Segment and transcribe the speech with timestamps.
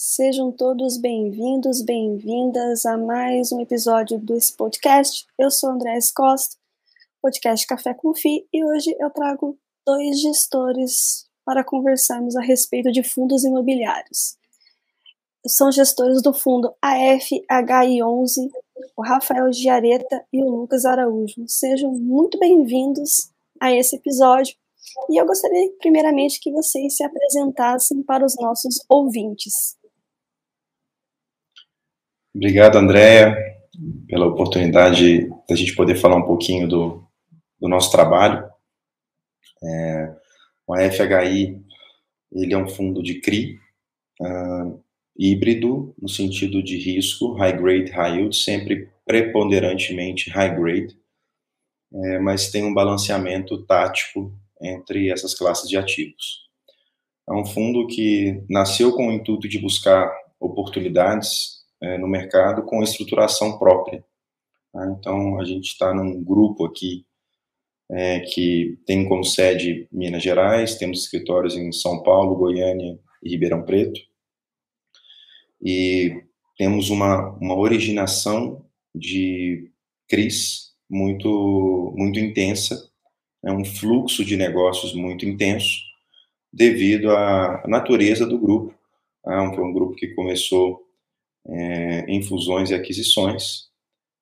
[0.00, 5.26] Sejam todos bem-vindos, bem-vindas a mais um episódio desse podcast.
[5.36, 6.54] Eu sou André Costa,
[7.20, 13.02] podcast Café com Fi, e hoje eu trago dois gestores para conversarmos a respeito de
[13.02, 14.36] fundos imobiliários.
[15.44, 18.52] São gestores do fundo AFHI11,
[18.96, 21.42] o Rafael Giareta e o Lucas Araújo.
[21.48, 24.54] Sejam muito bem-vindos a esse episódio.
[25.10, 29.76] E eu gostaria, primeiramente, que vocês se apresentassem para os nossos ouvintes.
[32.38, 33.36] Obrigado, Andréia,
[34.06, 37.04] pela oportunidade da gente poder falar um pouquinho do,
[37.60, 38.48] do nosso trabalho.
[39.60, 40.14] É,
[40.64, 41.60] o AFHI,
[42.30, 43.58] ele é um fundo de CRI,
[44.20, 44.80] uh,
[45.18, 50.96] híbrido, no sentido de risco, high grade, high yield, sempre preponderantemente high grade,
[51.92, 56.46] é, mas tem um balanceamento tático entre essas classes de ativos.
[57.28, 62.82] É um fundo que nasceu com o intuito de buscar oportunidades é, no mercado com
[62.82, 64.04] estruturação própria.
[64.72, 64.96] Tá?
[64.98, 67.06] Então, a gente está num grupo aqui
[67.90, 73.64] é, que tem como sede Minas Gerais, temos escritórios em São Paulo, Goiânia e Ribeirão
[73.64, 74.00] Preto,
[75.62, 76.22] e
[76.56, 79.70] temos uma, uma originação de
[80.08, 82.88] CRIs muito, muito intensa,
[83.44, 85.76] é um fluxo de negócios muito intenso,
[86.52, 88.74] devido à natureza do grupo,
[89.26, 90.87] é um grupo que começou
[91.48, 93.68] é, em fusões e aquisições,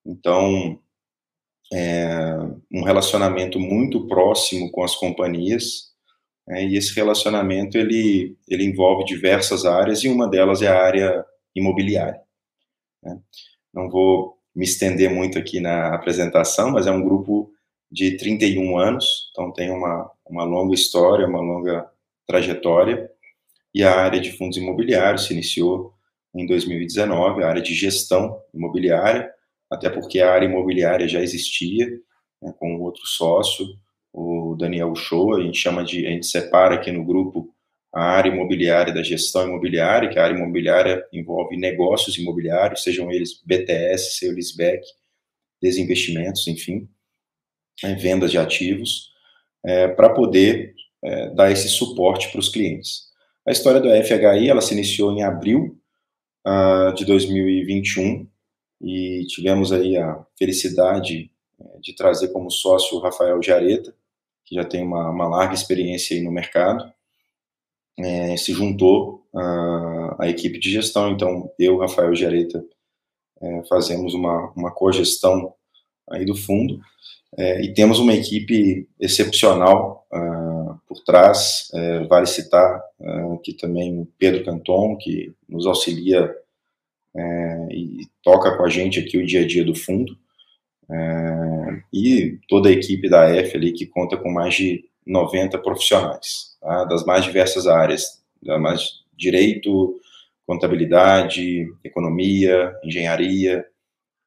[0.05, 0.79] então
[1.73, 2.37] é,
[2.73, 5.93] um relacionamento muito próximo com as companhias,
[6.49, 11.25] é, e esse relacionamento ele, ele envolve diversas áreas, e uma delas é a área
[11.55, 12.21] imobiliária.
[13.03, 13.19] Né?
[13.75, 17.53] Não vou me estender muito aqui na apresentação, mas é um grupo
[17.91, 21.91] de 31 anos, então tem uma, uma longa história, uma longa
[22.27, 23.11] trajetória,
[23.75, 25.96] e a área de fundos imobiliários se iniciou
[26.37, 29.31] em 2019, a área de gestão imobiliária,
[29.71, 31.87] até porque a área imobiliária já existia,
[32.43, 33.67] né, com outro sócio,
[34.13, 37.53] o Daniel Show, a gente chama de, a gente separa aqui no grupo
[37.95, 43.41] a área imobiliária da gestão imobiliária, que a área imobiliária envolve negócios imobiliários, sejam eles
[43.43, 44.83] BTS, seu leaseback,
[45.63, 46.87] desinvestimentos, enfim,
[47.83, 49.11] é, vendas de ativos,
[49.65, 53.07] é, para poder é, dar esse suporte para os clientes.
[53.47, 55.79] A história do FHI, ela se iniciou em abril
[56.47, 58.27] uh, de 2021
[58.81, 63.95] e tivemos aí a felicidade é, de trazer como sócio o Rafael Jareta,
[64.45, 66.93] que já tem uma, uma larga experiência aí no mercado,
[67.99, 72.65] é, se juntou uh, à equipe de gestão, então eu, Rafael Jareta,
[73.41, 75.55] é, fazemos uma, uma cogestão
[76.11, 76.79] aí do fundo,
[77.39, 80.46] é, e temos uma equipe excepcional uh,
[80.87, 86.35] por trás, é, vale citar uh, que também o Pedro Canton, que nos auxilia
[87.17, 90.17] é, e toca com a gente aqui o dia a dia do fundo,
[90.89, 96.57] é, e toda a equipe da F ali que conta com mais de 90 profissionais,
[96.61, 99.99] tá, das mais diversas áreas, da mais direito,
[100.47, 103.67] contabilidade, economia, engenharia,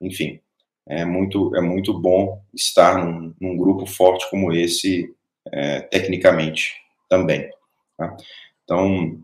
[0.01, 0.39] enfim,
[0.87, 5.13] é muito, é muito bom estar num, num grupo forte como esse,
[5.51, 6.73] é, tecnicamente
[7.09, 7.49] também.
[7.97, 8.15] Tá?
[8.63, 9.21] Então,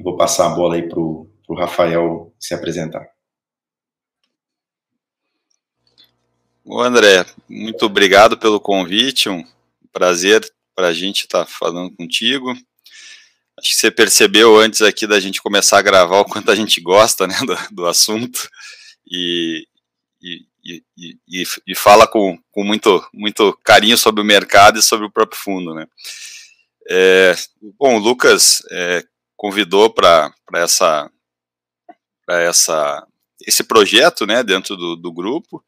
[0.00, 3.06] vou passar a bola aí para o Rafael se apresentar.
[6.64, 9.44] O André, muito obrigado pelo convite, um
[9.92, 10.44] prazer
[10.74, 12.50] para a gente estar tá falando contigo.
[13.58, 16.80] Acho que você percebeu antes aqui da gente começar a gravar o quanto a gente
[16.80, 18.50] gosta né, do, do assunto
[19.10, 19.66] e,
[20.20, 25.06] e, e, e, e fala com, com muito, muito carinho sobre o mercado e sobre
[25.06, 25.86] o próprio fundo, né?
[26.88, 27.34] É,
[27.78, 29.04] bom, o Lucas é,
[29.36, 31.10] convidou para essa,
[32.28, 33.06] essa
[33.46, 35.64] esse projeto, né, dentro do, do grupo,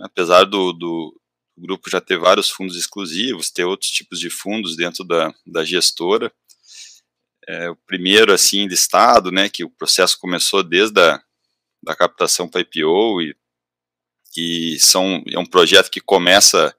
[0.00, 1.20] apesar do, do,
[1.56, 6.32] grupo já ter vários fundos exclusivos, ter outros tipos de fundos dentro da, da gestora.
[7.46, 11.22] É, o primeiro, assim, listado, né, que o processo começou desde a
[11.82, 13.36] da captação para IPO e
[14.32, 16.74] que são, é um projeto que começa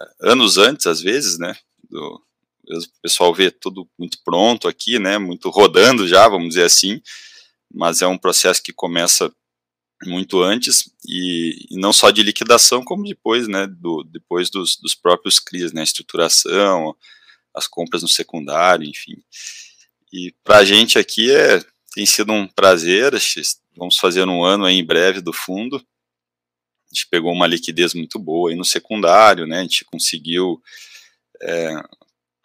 [0.00, 1.54] eh, anos antes, às vezes, né,
[1.88, 2.22] do,
[2.68, 7.00] o pessoal vê tudo muito pronto aqui, né, muito rodando já, vamos dizer assim,
[7.72, 9.32] mas é um processo que começa
[10.04, 14.94] muito antes e, e não só de liquidação como depois, né, do, depois dos, dos
[14.94, 16.96] próprios CRIs, né, estruturação,
[17.54, 19.16] as compras no secundário, enfim.
[20.12, 21.62] E para a gente aqui é,
[21.94, 23.12] tem sido um prazer,
[23.76, 25.82] vamos fazer um ano aí em breve do fundo, a
[26.96, 29.58] gente pegou uma liquidez muito boa aí no secundário, né?
[29.58, 30.60] A gente conseguiu
[31.42, 31.76] é,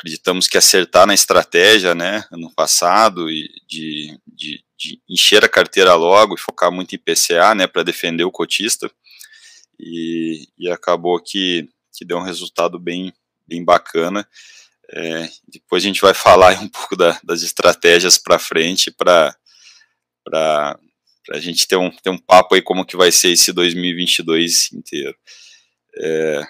[0.02, 5.94] acreditamos que acertar na estratégia, né, ano passado, e de, de, de encher a carteira
[5.94, 8.92] logo e focar muito em PCA, né, para defender o cotista,
[9.80, 13.14] e, e acabou que, que deu um resultado bem,
[13.48, 14.28] bem bacana.
[14.92, 19.36] É, depois a gente vai falar um pouco da, das estratégias para frente para
[21.32, 25.16] a gente ter um, ter um papo aí como que vai ser esse 2022 inteiro.
[25.98, 26.42] É,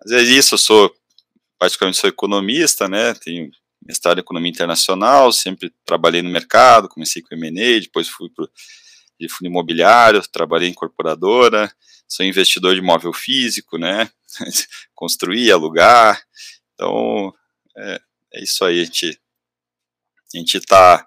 [0.00, 0.94] mas é isso, eu sou
[1.58, 3.14] praticamente sou economista, né?
[3.14, 3.50] Tenho
[3.86, 8.48] mestrado em economia internacional, sempre trabalhei no mercado, comecei com M&A, depois fui para
[9.18, 11.72] de fundo imobiliário, trabalhei em incorporadora,
[12.06, 14.10] sou investidor de imóvel físico, né?
[14.94, 16.22] Construir, alugar.
[16.74, 17.32] Então,
[17.76, 18.00] é,
[18.34, 19.18] é, isso aí, a gente
[20.34, 21.06] a gente tá,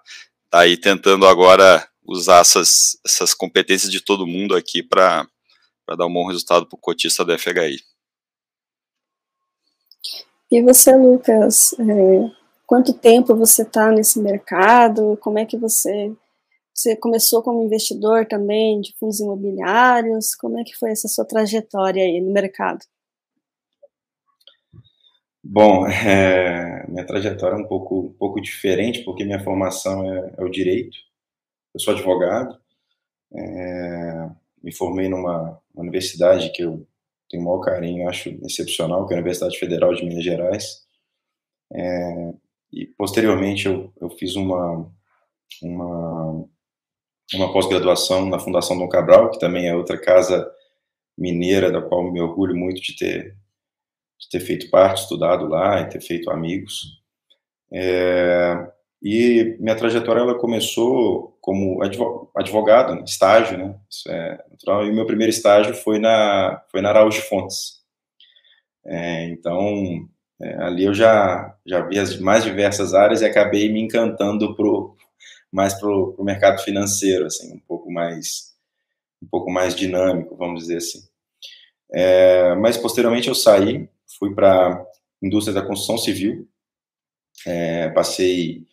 [0.50, 5.26] tá aí tentando agora usar essas, essas competências de todo mundo aqui para
[5.96, 7.78] dar um bom resultado para o cotista da FHI.
[10.50, 12.30] E você, Lucas, é,
[12.66, 15.16] quanto tempo você está nesse mercado?
[15.20, 16.12] Como é que você
[16.74, 20.34] você começou como investidor também de fundos imobiliários?
[20.34, 22.80] Como é que foi essa sua trajetória aí no mercado?
[25.44, 30.42] Bom, é, minha trajetória é um pouco, um pouco diferente, porque minha formação é, é
[30.42, 30.96] o direito.
[31.74, 32.58] Eu sou advogado,
[33.32, 34.30] é,
[34.62, 36.86] me formei numa universidade que eu
[37.28, 40.84] tenho o maior carinho, acho excepcional, que é a Universidade Federal de Minas Gerais.
[41.72, 42.34] É,
[42.72, 44.90] e posteriormente eu, eu fiz uma,
[45.62, 46.44] uma,
[47.34, 50.50] uma pós-graduação na Fundação Dom Cabral, que também é outra casa
[51.16, 53.36] mineira, da qual me orgulho muito de ter,
[54.18, 57.00] de ter feito parte, estudado lá e ter feito amigos.
[57.72, 61.80] É, e minha trajetória ela começou como
[62.36, 63.74] advogado, né, estágio, né?
[63.88, 64.86] Isso é natural.
[64.86, 67.80] E o meu primeiro estágio foi na foi na Araújo Fontes.
[68.84, 70.06] É, então
[70.40, 74.96] é, ali eu já já vi as mais diversas áreas e acabei me encantando pro
[75.52, 78.50] mais pro, pro mercado financeiro, assim, um pouco mais
[79.22, 81.00] um pouco mais dinâmico, vamos dizer assim.
[81.92, 83.88] É, mas posteriormente eu saí,
[84.18, 84.84] fui para
[85.22, 86.48] indústria da construção civil,
[87.46, 88.66] é, passei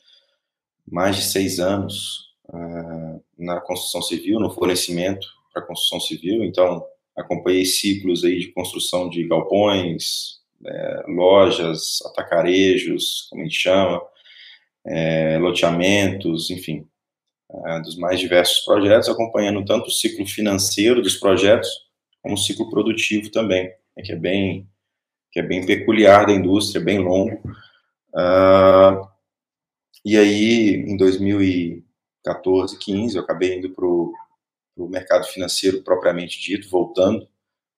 [0.90, 6.86] mais de seis anos uh, na construção civil, no fornecimento para construção civil, então
[7.16, 14.02] acompanhei ciclos aí de construção de galpões, é, lojas, atacarejos, como a gente chama,
[14.86, 16.86] é, loteamentos, enfim,
[17.66, 21.70] é, dos mais diversos projetos, acompanhando tanto o ciclo financeiro dos projetos,
[22.22, 24.68] como o ciclo produtivo também, né, que é bem
[25.30, 27.36] que é bem peculiar da indústria, bem longo.
[28.14, 29.07] Uh,
[30.06, 34.14] e aí, em 2014, 15, eu acabei indo para o
[34.90, 37.28] mercado financeiro propriamente dito, voltando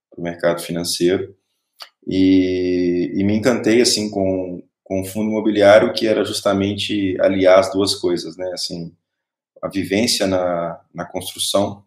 [0.10, 1.36] para o mercado financeiro,
[2.08, 7.72] e, e, me encantei, assim, com, com o fundo imobiliário, que era justamente aliar as
[7.72, 8.96] duas coisas, né, assim,
[9.62, 11.84] a vivência na, na construção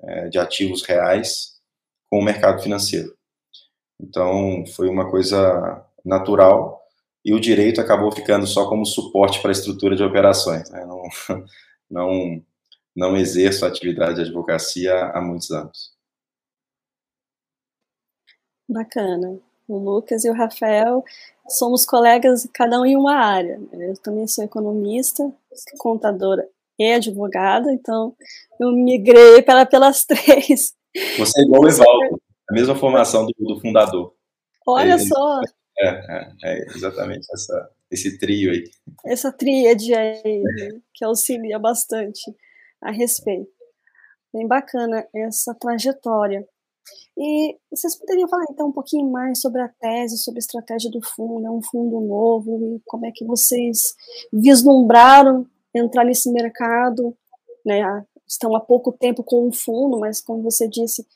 [0.00, 1.60] é, de ativos reais
[2.10, 3.16] com o mercado financeiro.
[4.00, 6.81] Então, foi uma coisa natural,
[7.24, 10.68] e o direito acabou ficando só como suporte para a estrutura de operações.
[10.70, 10.84] Né?
[10.84, 11.02] Não,
[11.90, 12.42] não,
[12.94, 15.92] não exerço a atividade de advocacia há muitos anos.
[18.68, 19.38] Bacana.
[19.68, 21.04] O Lucas e o Rafael
[21.48, 23.60] somos colegas, cada um em uma área.
[23.72, 25.32] Eu também sou economista,
[25.78, 26.46] contadora
[26.78, 28.14] e advogada, então
[28.60, 30.74] eu migrei para pelas três.
[31.18, 32.20] Você é igual o Evaldo,
[32.50, 34.14] a mesma formação do, do fundador.
[34.66, 35.40] Olha só.
[35.78, 38.64] É, é, é, exatamente essa, esse trio aí.
[39.06, 42.20] Essa tríade aí, né, que auxilia bastante
[42.80, 43.50] a respeito.
[44.32, 46.46] Bem bacana essa trajetória.
[47.16, 51.00] E vocês poderiam falar então um pouquinho mais sobre a tese, sobre a estratégia do
[51.02, 53.94] fundo, é um fundo novo, e como é que vocês
[54.32, 57.16] vislumbraram entrar nesse mercado,
[57.64, 57.82] né?
[58.26, 61.06] Estão há pouco tempo com o fundo, mas como você disse,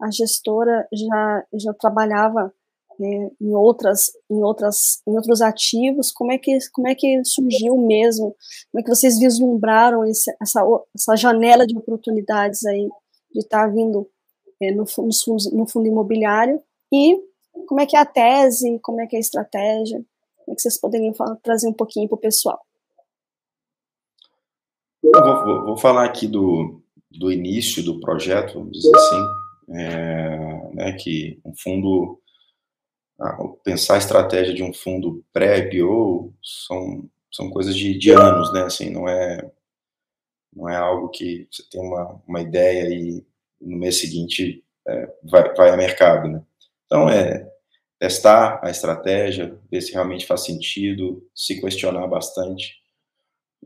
[0.00, 2.52] a gestora já, já trabalhava
[2.98, 7.76] né, em outras em outras em outros ativos como é que como é que surgiu
[7.76, 8.36] mesmo?
[8.70, 12.88] Como é que vocês vislumbraram esse, essa essa janela de oportunidades aí
[13.32, 14.08] de estar tá vindo
[14.60, 16.60] é, no, no, no fundo imobiliário?
[16.92, 17.18] E
[17.66, 18.78] como é que é a tese?
[18.80, 19.98] Como é que é a estratégia?
[20.38, 22.60] Como é que vocês poderiam falar, trazer um pouquinho para o pessoal
[25.12, 29.22] vou, vou, vou, falar aqui do, do início do projeto vamos dizer assim
[29.76, 32.20] é, né, que um fundo
[33.62, 38.62] pensar a estratégia de um fundo pré-IPO são, são coisas de, de anos, né?
[38.62, 39.50] Assim, não é,
[40.54, 43.24] não é algo que você tem uma, uma ideia e
[43.60, 46.42] no mês seguinte é, vai, vai a mercado, né?
[46.86, 47.50] Então, é,
[47.98, 52.82] testar a estratégia, ver se realmente faz sentido, se questionar bastante.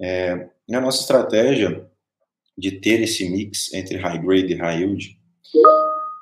[0.00, 1.88] É, e a nossa estratégia
[2.56, 5.18] de ter esse mix entre high grade e high yield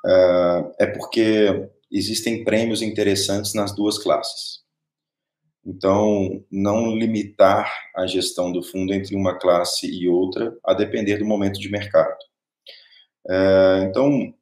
[0.05, 4.65] uh, é porque existem prêmios interessantes nas duas classes.
[5.65, 11.25] Então, não limitar a gestão do fundo entre uma classe e outra, a depender do
[11.25, 12.17] momento de mercado.
[13.25, 14.33] Uh, então,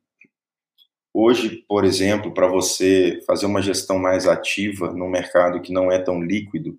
[1.17, 5.97] Hoje, por exemplo, para você fazer uma gestão mais ativa no mercado que não é
[5.97, 6.77] tão líquido,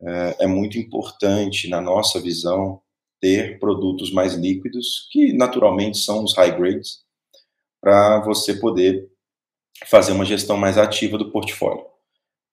[0.00, 2.80] é, é muito importante, na nossa visão,
[3.20, 7.04] ter produtos mais líquidos, que naturalmente são os high grades,
[7.78, 9.06] para você poder
[9.84, 11.84] fazer uma gestão mais ativa do portfólio.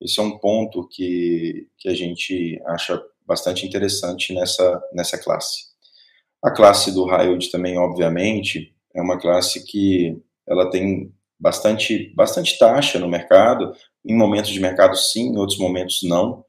[0.00, 5.64] Esse é um ponto que, que a gente acha bastante interessante nessa, nessa classe.
[6.42, 12.98] A classe do high também, obviamente, é uma classe que ela tem bastante, bastante taxa
[12.98, 13.72] no mercado,
[14.04, 16.44] em momentos de mercado sim, em outros momentos não,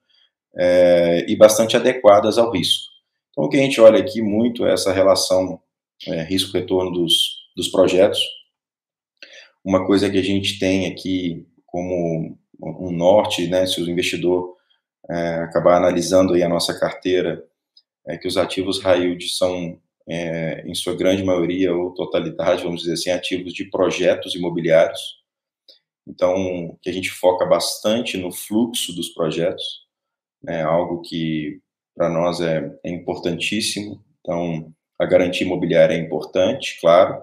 [0.58, 2.92] é, e bastante adequadas ao risco.
[3.32, 5.60] Então, o que a gente olha aqui muito é essa relação
[6.08, 8.20] é, risco-retorno dos, dos projetos.
[9.66, 14.56] Uma coisa que a gente tem aqui como um norte, né, se o investidor
[15.10, 17.44] é, acabar analisando aí a nossa carteira,
[18.08, 22.94] é que os ativos high são é, em sua grande maioria ou totalidade, vamos dizer
[22.94, 25.02] assim, ativos de projetos imobiliários.
[26.08, 29.64] Então, que a gente foca bastante no fluxo dos projetos,
[30.48, 31.60] é algo que
[31.96, 34.00] para nós é, é importantíssimo.
[34.20, 37.20] Então, a garantia imobiliária é importante, claro,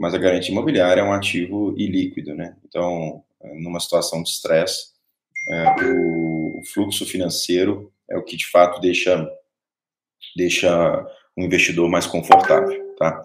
[0.00, 2.56] mas a garantia imobiliária é um ativo ilíquido, né?
[2.66, 4.92] Então, numa situação de estresse,
[5.50, 9.30] é, o, o, fluxo financeiro é o que de fato deixa
[10.34, 13.20] deixa um investidor mais confortável, tá?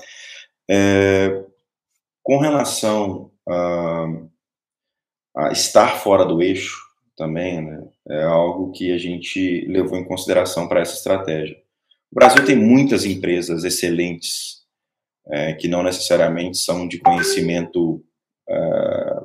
[0.70, 1.46] É,
[2.22, 4.06] com relação a,
[5.38, 6.78] a, estar fora do eixo
[7.16, 11.56] também, né, é algo que a gente levou em consideração para essa estratégia.
[12.12, 14.65] O Brasil tem muitas empresas excelentes
[15.30, 18.04] é, que não necessariamente são de conhecimento
[18.48, 19.16] é,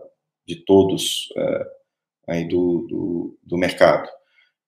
[0.46, 1.66] de todos é,
[2.28, 4.08] aí do, do, do mercado.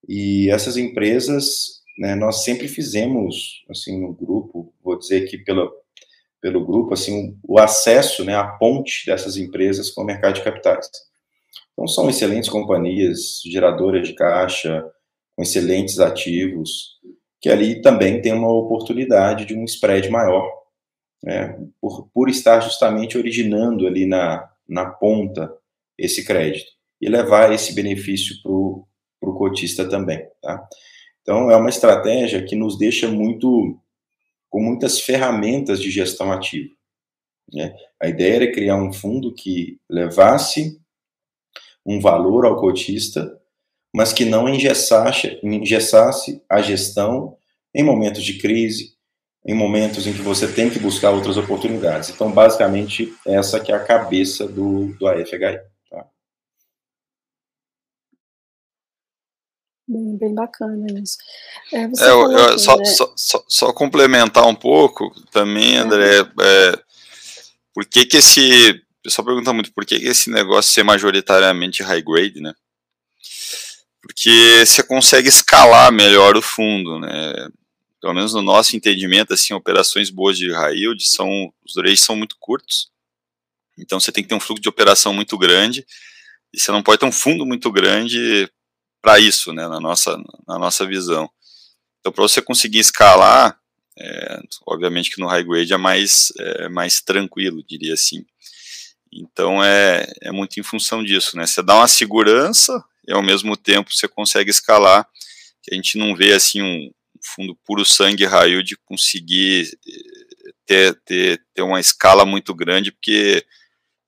[0.08, 5.72] E essas empresas né, nós sempre fizemos, assim, no grupo, vou dizer que pelo,
[6.40, 10.42] pelo grupo, assim, o, o acesso, né, a ponte dessas empresas com o mercado de
[10.42, 10.88] capitais.
[11.72, 14.84] Então, são excelentes companhias, geradoras de caixa,
[15.34, 16.98] com excelentes ativos,
[17.40, 20.61] que ali também tem uma oportunidade de um spread maior,
[21.22, 25.52] né, por, por estar justamente originando ali na, na ponta
[25.96, 28.50] esse crédito e levar esse benefício para
[29.30, 30.68] o cotista também, tá?
[31.22, 33.78] Então, é uma estratégia que nos deixa muito
[34.50, 36.74] com muitas ferramentas de gestão ativa.
[37.52, 37.74] Né?
[38.00, 40.80] A ideia era criar um fundo que levasse
[41.86, 43.40] um valor ao cotista,
[43.94, 47.36] mas que não engessasse, engessasse a gestão
[47.74, 48.91] em momentos de crise,
[49.44, 52.10] em momentos em que você tem que buscar outras oportunidades.
[52.10, 55.60] Então, basicamente, essa que é a cabeça do, do AFHI.
[59.86, 61.18] Bem, bem bacana isso.
[61.72, 62.84] É, é eu, eu, só, né?
[62.84, 66.78] só, só, só, complementar um pouco também, André, é,
[67.74, 71.82] por que que esse, o pessoal pergunta muito, por que que esse negócio ser majoritariamente
[71.82, 72.54] high grade, né?
[74.00, 77.48] Porque você consegue escalar melhor o fundo, né?
[78.02, 81.30] Pelo menos no nosso entendimento, assim, operações boas de high yield são,
[81.64, 82.90] os durations são muito curtos,
[83.78, 85.86] então você tem que ter um fluxo de operação muito grande,
[86.52, 88.50] e você não pode ter um fundo muito grande
[89.00, 91.30] para isso, né, na nossa, na nossa visão.
[92.00, 93.56] Então, para você conseguir escalar,
[93.96, 98.26] é, obviamente que no high grade é mais, é, mais tranquilo, diria assim.
[99.12, 103.56] Então, é, é muito em função disso, né, você dá uma segurança e, ao mesmo
[103.56, 105.08] tempo, você consegue escalar,
[105.62, 106.90] que a gente não vê, assim, um
[107.22, 113.44] fundo puro sangue raio de conseguir eh, ter, ter, ter uma escala muito grande, porque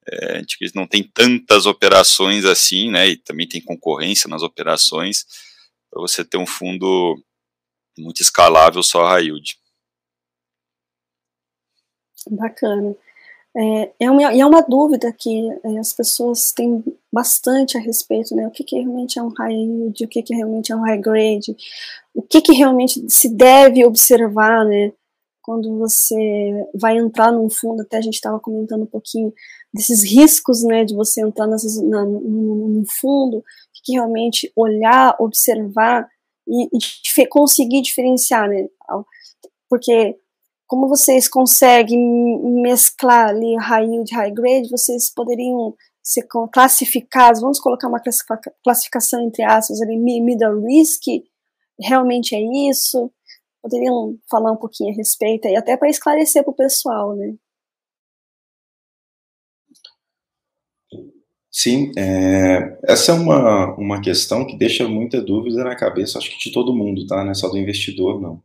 [0.06, 3.08] é, a gente não tem tantas operações assim, né?
[3.08, 5.24] E também tem concorrência nas operações
[5.90, 7.16] para você ter um fundo
[7.98, 9.58] muito escalável só high yield.
[12.30, 12.96] Bacana.
[13.56, 18.46] É, é, uma, é uma dúvida que é, as pessoas têm bastante a respeito, né?
[18.48, 21.00] O que, que realmente é um high yield, o que, que realmente é um high
[21.00, 21.56] grade,
[22.14, 24.92] o que, que realmente se deve observar, né?
[25.42, 26.06] Quando você
[26.74, 29.32] vai entrar num fundo, até a gente estava comentando um pouquinho
[29.74, 33.44] desses riscos, né, de você entrar nessas, na, no, fundo,
[33.84, 36.08] que realmente olhar, observar
[36.48, 38.66] e, e conseguir diferenciar, né,
[39.68, 40.16] porque
[40.66, 42.00] como vocês conseguem
[42.62, 48.00] mesclar ali high yield, high grade, vocês poderiam ser classificados, vamos colocar uma
[48.62, 51.02] classificação entre aspas ali, middle risk,
[51.80, 52.40] realmente é
[52.70, 53.10] isso?
[53.62, 57.34] Poderiam falar um pouquinho a respeito e até para esclarecer para o pessoal, né?
[61.50, 66.48] Sim, é, essa é uma, uma questão que deixa muita dúvida na cabeça, acho que
[66.48, 67.22] de todo mundo, tá?
[67.22, 68.42] Não é só do investidor, não.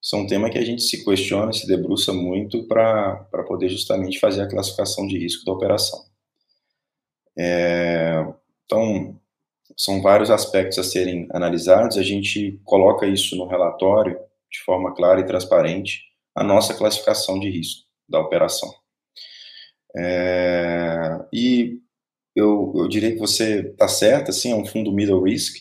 [0.00, 4.20] Isso é um tema que a gente se questiona, se debruça muito para poder justamente
[4.20, 5.98] fazer a classificação de risco da operação.
[7.36, 8.24] É,
[8.64, 9.20] então,
[9.78, 14.18] são vários aspectos a serem analisados, a gente coloca isso no relatório
[14.50, 16.02] de forma clara e transparente,
[16.34, 18.68] a nossa classificação de risco da operação.
[19.96, 21.78] É, e
[22.34, 25.56] eu, eu diria que você está certo, assim, é um fundo middle risk,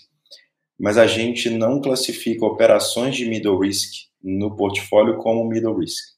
[0.80, 6.16] mas a gente não classifica operações de middle risk no portfólio como middle risk.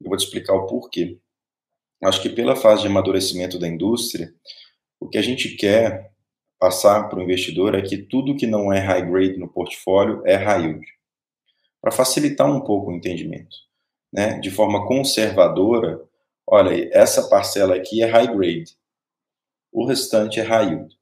[0.00, 1.18] Eu vou te explicar o porquê.
[2.02, 4.32] Acho que pela fase de amadurecimento da indústria,
[5.00, 6.12] o que a gente quer
[6.58, 10.36] passar para o investidor é que tudo que não é high grade no portfólio é
[10.36, 10.86] high yield.
[11.80, 13.56] Para facilitar um pouco o entendimento.
[14.12, 14.38] Né?
[14.40, 16.02] De forma conservadora,
[16.46, 18.76] olha, essa parcela aqui é high grade,
[19.72, 20.98] o restante é high yield.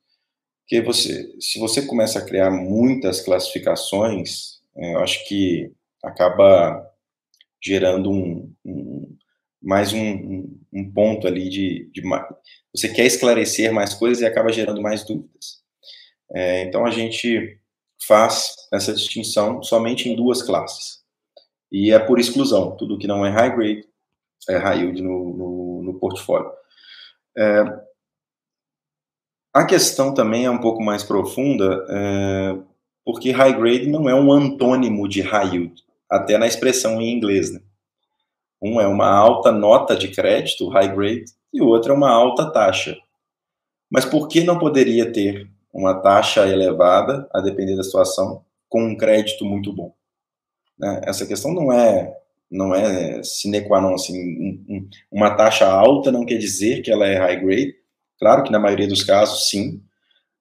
[0.63, 5.73] Porque você, se você começa a criar muitas classificações, é, eu acho que
[6.03, 6.85] acaba
[7.63, 9.17] gerando um, um
[9.63, 12.03] mais um, ponto ali de, de,
[12.75, 15.63] você quer esclarecer mais coisas e acaba gerando mais dúvidas.
[16.33, 17.59] É, então a gente
[18.07, 21.01] faz essa distinção somente em duas classes
[21.71, 22.77] e é por exclusão.
[22.77, 23.85] Tudo que não é high grade
[24.49, 26.51] é, high yield no, no, no portfólio.
[27.37, 27.65] É,
[29.53, 32.59] a questão também é um pouco mais profunda, é,
[33.05, 37.53] porque high grade não é um antônimo de high yield, até na expressão em inglês.
[37.53, 37.61] Né?
[38.61, 42.51] Um é uma alta nota de crédito, high grade, e o outro é uma alta
[42.51, 42.97] taxa.
[43.91, 48.97] Mas por que não poderia ter uma taxa elevada, a depender da situação, com um
[48.97, 49.95] crédito muito bom?
[50.79, 51.03] Né?
[51.05, 52.17] Essa questão não é
[52.51, 56.91] não é sine qua non, assim, um, um, uma taxa alta não quer dizer que
[56.91, 57.75] ela é high grade,
[58.19, 59.83] claro que na maioria dos casos sim,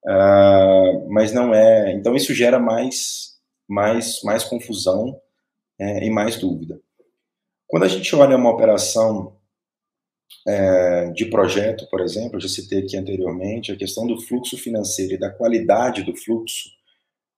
[0.05, 5.19] uh, mas não é, então isso gera mais, mais, mais confusão
[5.79, 6.79] é, e mais dúvida.
[7.67, 9.35] Quando a gente olha uma operação
[10.47, 15.13] é, de projeto, por exemplo, eu já citei aqui anteriormente, a questão do fluxo financeiro
[15.15, 16.69] e da qualidade do fluxo,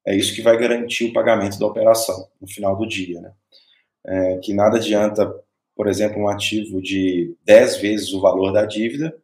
[0.05, 3.33] é isso que vai garantir o pagamento da operação no final do dia, né?
[4.07, 5.29] é, que nada adianta,
[5.75, 9.15] por exemplo, um ativo de 10 vezes o valor da dívida,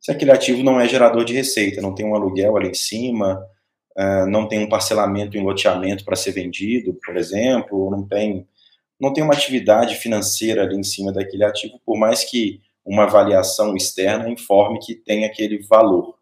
[0.00, 3.46] se aquele ativo não é gerador de receita, não tem um aluguel ali em cima,
[3.96, 8.46] é, não tem um parcelamento em loteamento para ser vendido, por exemplo, não tem,
[9.04, 13.76] não tem uma atividade financeira ali em cima daquele ativo, por mais que uma avaliação
[13.76, 16.18] externa informe que tem aquele valor.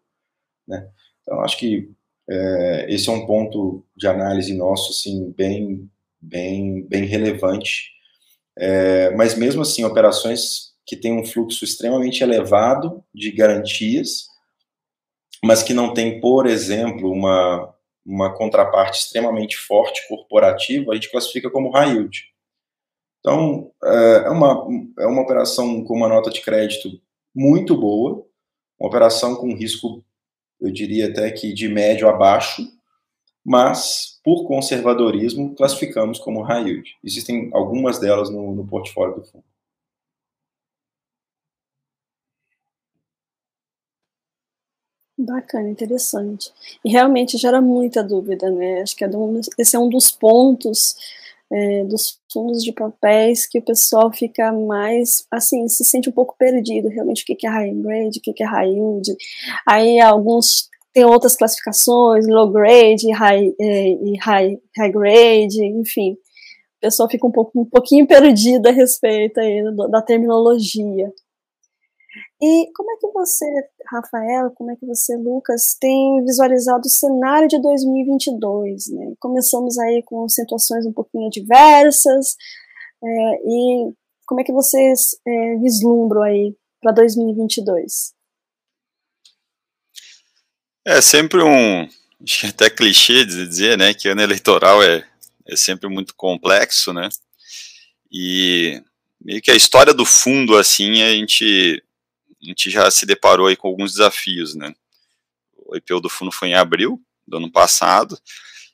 [0.67, 0.87] Né?
[1.21, 1.89] Então, acho que
[2.29, 5.89] é, esse é um ponto de análise nosso, assim, bem,
[6.21, 7.93] bem, bem relevante
[8.57, 14.27] é, mas mesmo assim, operações que têm um fluxo extremamente elevado de garantias,
[15.43, 17.73] mas que não tem, por exemplo, uma,
[18.05, 22.32] uma contraparte extremamente forte corporativa, a gente classifica como high yield.
[23.23, 24.67] Então, é, é uma,
[24.99, 26.89] é uma operação com uma nota de crédito
[27.33, 28.25] muito boa,
[28.77, 30.03] uma operação com risco,
[30.59, 32.67] eu diria até que de médio a baixo,
[33.45, 36.97] mas, por conservadorismo, classificamos como high yield.
[37.01, 39.45] Existem algumas delas no, no portfólio do fundo.
[45.17, 46.51] Bacana, interessante.
[46.83, 48.81] E realmente gera muita dúvida, né?
[48.81, 49.09] Acho que é
[49.57, 50.95] esse é um dos pontos
[51.53, 56.35] é, dos fundos de papéis que o pessoal fica mais, assim, se sente um pouco
[56.37, 59.15] perdido, realmente, o que é high grade, o que é high yield.
[59.67, 66.13] Aí alguns tem outras classificações, low grade, high, é, e high, high grade, enfim.
[66.13, 71.11] O pessoal fica um, pouco, um pouquinho perdido a respeito aí da terminologia.
[72.45, 73.45] E como é que você,
[73.89, 78.87] Rafael, como é que você, Lucas, tem visualizado o cenário de 2022?
[78.87, 79.13] Né?
[79.17, 82.35] Começamos aí com situações um pouquinho diversas,
[83.01, 83.07] é,
[83.45, 83.93] e
[84.25, 88.13] como é que vocês é, vislumbram aí para 2022?
[90.85, 91.83] É sempre um,
[92.21, 95.07] acho que até clichê dizer, né, que ano eleitoral é,
[95.47, 97.07] é sempre muito complexo, né,
[98.11, 98.83] e
[99.21, 101.81] meio que a história do fundo, assim, a gente,
[102.43, 104.73] a gente já se deparou aí com alguns desafios, né,
[105.55, 108.19] o IPO do fundo foi em abril do ano passado,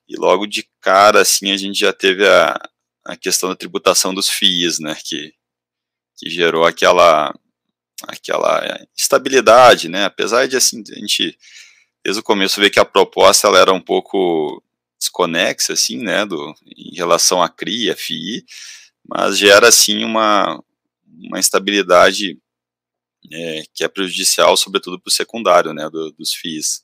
[0.08, 2.60] e logo de cara, assim, a gente já teve a,
[3.06, 5.34] a questão da tributação dos FIIs, né, que,
[6.18, 7.34] que gerou aquela,
[8.08, 10.06] aquela estabilidade, né?
[10.06, 11.38] Apesar de assim a gente
[12.04, 14.64] desde o começo ver que a proposta ela era um pouco
[15.00, 18.46] desconexa, assim, né, do, em relação a CRI, FI,
[19.08, 20.62] mas gera, assim, uma,
[21.08, 22.38] uma instabilidade
[23.32, 26.84] é, que é prejudicial, sobretudo para o secundário, né, do, dos FIIs.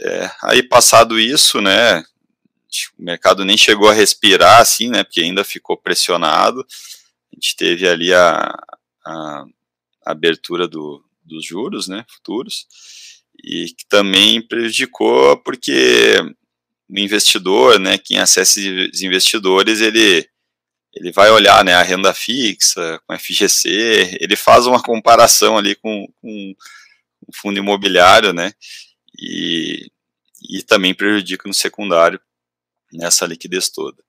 [0.00, 2.02] É, aí, passado isso, né,
[2.98, 6.60] o mercado nem chegou a respirar, assim, né, porque ainda ficou pressionado,
[7.32, 8.54] a gente teve ali a,
[9.04, 9.44] a
[10.04, 12.66] abertura do, dos juros, né, futuros,
[13.44, 16.16] e que também prejudicou porque
[16.88, 20.28] o investidor, né, quem acessa os investidores, ele
[20.94, 26.06] ele vai olhar, né, a renda fixa com FGC, ele faz uma comparação ali com,
[26.20, 26.54] com
[27.26, 28.52] o fundo imobiliário, né,
[29.18, 29.90] e,
[30.50, 32.20] e também prejudica no secundário
[32.92, 34.02] nessa liquidez toda.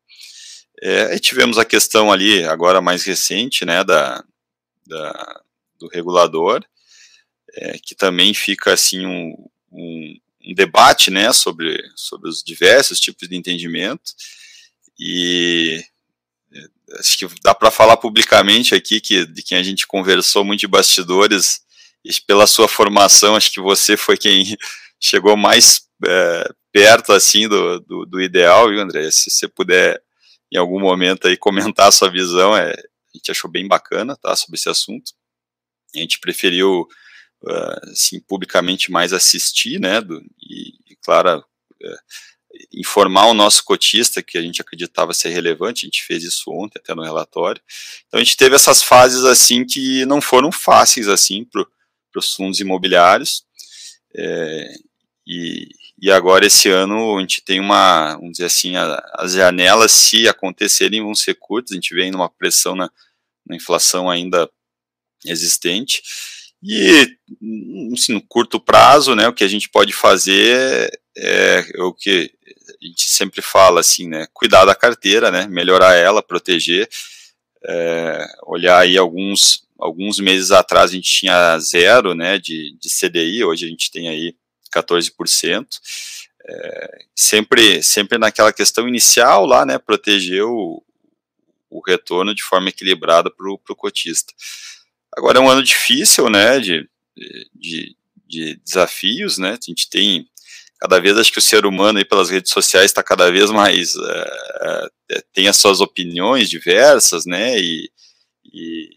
[0.82, 4.24] É, tivemos a questão ali, agora mais recente, né, da,
[4.86, 5.44] da
[5.80, 6.66] do regulador,
[7.56, 9.36] é, que também fica assim um,
[9.72, 14.12] um, um, debate né, sobre, sobre os diversos tipos de entendimento
[15.00, 15.84] e
[17.00, 20.68] acho que dá para falar publicamente aqui que de quem a gente conversou muito de
[20.68, 21.62] bastidores
[22.28, 24.58] pela sua formação acho que você foi quem
[25.00, 29.10] chegou mais é, perto assim do, do, do, ideal, viu, André?
[29.12, 30.02] Se você puder
[30.52, 34.36] em algum momento aí comentar a sua visão, é, a gente achou bem bacana, tá,
[34.36, 35.14] sobre esse assunto.
[35.96, 36.88] A gente preferiu
[37.44, 41.98] uh, assim, publicamente mais assistir, né, do, e, e, claro, uh,
[42.74, 46.80] informar o nosso cotista que a gente acreditava ser relevante, a gente fez isso ontem
[46.80, 47.62] até no relatório.
[48.08, 51.66] Então a gente teve essas fases assim que não foram fáceis assim para
[52.16, 53.44] os fundos imobiliários.
[54.16, 54.74] É,
[55.26, 55.68] e,
[56.00, 60.28] e agora esse ano a gente tem uma, vamos dizer assim, a, as janelas se
[60.28, 62.90] acontecerem vão ser curtas, a gente vem numa pressão na,
[63.48, 64.50] na inflação ainda
[65.26, 66.02] existente.
[66.62, 67.18] E
[67.94, 72.32] assim, no curto prazo, né, o que a gente pode fazer é, o que
[72.82, 76.90] a gente sempre fala assim, né, cuidar da carteira, né, melhorar ela, proteger,
[77.66, 83.44] é, olhar aí alguns alguns meses atrás a gente tinha zero, né, de, de CDI,
[83.44, 84.34] hoje a gente tem aí
[84.74, 85.68] 14%,
[86.46, 90.82] é, sempre sempre naquela questão inicial lá, né, proteger o,
[91.70, 94.34] o retorno de forma equilibrada para o cotista.
[95.16, 96.90] Agora é um ano difícil, né, de,
[97.54, 97.96] de,
[98.26, 100.30] de desafios, né, a gente tem
[100.80, 103.96] cada vez acho que o ser humano aí pelas redes sociais está cada vez mais
[103.96, 107.58] é, é, tem as suas opiniões diversas, né?
[107.60, 107.90] E,
[108.46, 108.90] e,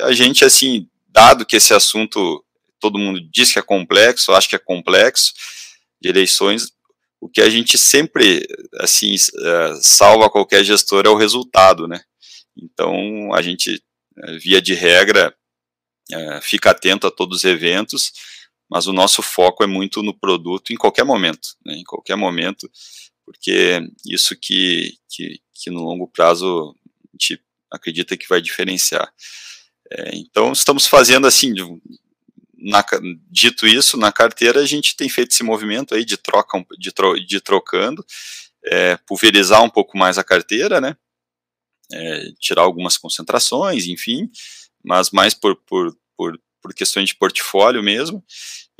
[0.00, 2.44] a gente assim, dado que esse assunto
[2.80, 5.32] todo mundo diz que é complexo, acho que é complexo
[6.00, 6.72] de eleições,
[7.20, 8.46] o que a gente sempre
[8.80, 9.14] assim
[9.80, 12.00] salva qualquer gestor é o resultado, né?
[12.56, 13.82] Então a gente
[14.40, 15.34] via de regra
[16.42, 18.12] fica atento a todos os eventos,
[18.72, 22.70] mas o nosso foco é muito no produto em qualquer momento, né, em qualquer momento,
[23.22, 26.74] porque isso que, que, que, no longo prazo
[27.06, 29.12] a gente acredita que vai diferenciar.
[29.90, 31.52] É, então, estamos fazendo assim,
[32.56, 32.82] na,
[33.30, 37.14] dito isso, na carteira a gente tem feito esse movimento aí de troca, de, tro,
[37.22, 38.02] de trocando,
[38.64, 40.96] é, pulverizar um pouco mais a carteira, né,
[41.92, 44.30] é, tirar algumas concentrações, enfim,
[44.82, 48.24] mas mais por, por, por, por questões de portfólio mesmo.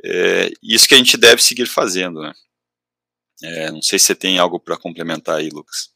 [0.04, 2.32] É, isso que a gente deve seguir fazendo, né?
[3.42, 5.90] É, não sei se você tem algo para complementar aí, Lucas.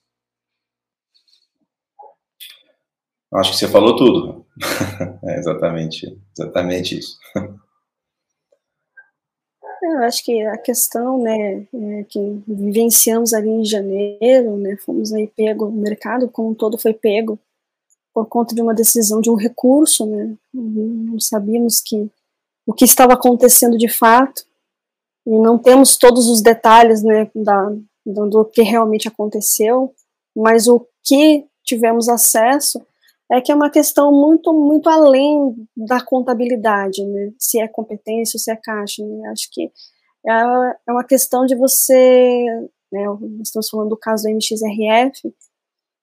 [3.34, 4.46] Acho que você falou tudo.
[5.24, 7.18] é exatamente, exatamente isso.
[9.82, 15.12] É, eu acho que a questão, né, é que vivenciamos ali em janeiro, né, fomos
[15.12, 17.38] aí pego, o mercado como um todo foi pego
[18.16, 20.34] por conta de uma decisão de um recurso, né?
[20.54, 22.10] Não sabíamos que
[22.66, 24.42] o que estava acontecendo de fato
[25.26, 27.68] e não temos todos os detalhes, né, da,
[28.06, 29.94] do, do que realmente aconteceu,
[30.34, 32.80] mas o que tivemos acesso
[33.30, 37.32] é que é uma questão muito muito além da contabilidade, né?
[37.38, 39.28] Se é competência se é caixa, né?
[39.28, 39.70] Acho que
[40.26, 40.32] é,
[40.88, 42.46] é uma questão de você,
[42.90, 43.04] né?
[43.42, 45.34] Estamos falando do caso do MXRF,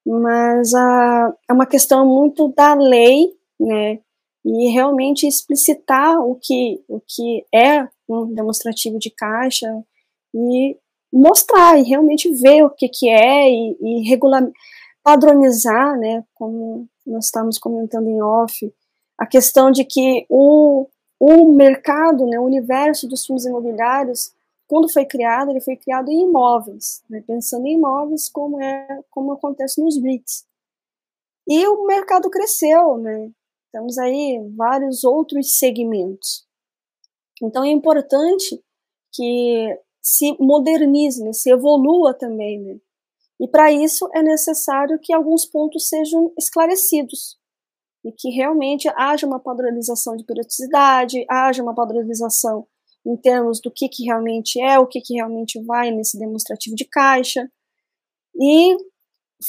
[0.06, 4.00] mas a, é uma questão muito da lei, né,
[4.46, 9.68] e realmente explicitar o que, o que é um demonstrativo de caixa
[10.34, 10.78] e
[11.12, 14.46] mostrar e realmente ver o que, que é e, e regular,
[15.02, 18.74] padronizar, né, como nós estamos comentando em off,
[19.18, 20.88] a questão de que o,
[21.20, 24.32] o mercado, né, o universo dos fundos imobiliários
[24.74, 29.32] quando foi criado, ele foi criado em imóveis, né, pensando em imóveis como é como
[29.32, 30.48] acontece nos REITs.
[31.48, 33.30] E o mercado cresceu, né?
[33.72, 36.48] Temos aí vários outros segmentos.
[37.40, 38.60] Então é importante
[39.14, 42.60] que se modernize, né, se evolua também.
[42.60, 42.80] Né?
[43.40, 47.38] E para isso é necessário que alguns pontos sejam esclarecidos
[48.04, 52.66] e que realmente haja uma padronização de periodicidade, haja uma padronização
[53.06, 56.86] em termos do que, que realmente é, o que, que realmente vai nesse demonstrativo de
[56.86, 57.50] caixa,
[58.36, 58.76] e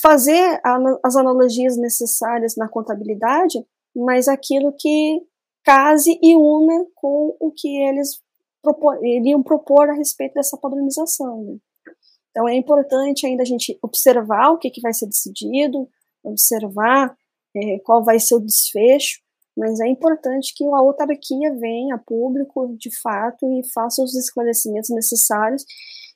[0.02, 0.60] fazer
[1.02, 3.64] as analogias necessárias na contabilidade,
[3.94, 5.20] mas aquilo que
[5.64, 8.20] case e una com o que eles
[8.62, 11.44] propor, iriam propor a respeito dessa padronização.
[11.44, 11.56] Né?
[12.30, 15.88] Então é importante ainda a gente observar o que, que vai ser decidido,
[16.22, 17.16] observar
[17.56, 19.20] é, qual vai ser o desfecho,
[19.56, 24.90] mas é importante que a autarquia venha a público de fato e faça os esclarecimentos
[24.90, 25.64] necessários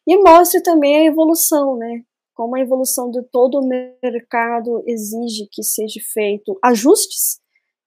[0.07, 2.03] e mostre também a evolução, né?
[2.35, 7.41] Como a evolução de todo o mercado exige que seja feito ajustes,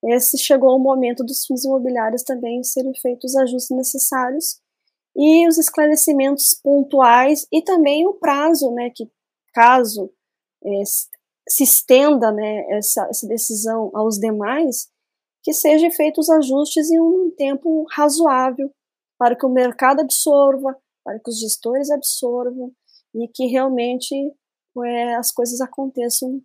[0.04, 4.60] esse chegou o momento dos fundos imobiliários também serem feitos os ajustes necessários
[5.16, 9.10] e os esclarecimentos pontuais e também o prazo, né, que
[9.54, 10.12] caso
[10.64, 10.84] é,
[11.48, 14.90] se estenda, né, essa, essa decisão aos demais,
[15.44, 18.72] que sejam feitos os ajustes em um tempo razoável
[19.18, 22.72] para que o mercado absorva, para que os gestores absorvam
[23.14, 24.16] e que realmente
[24.84, 26.42] é, as coisas aconteçam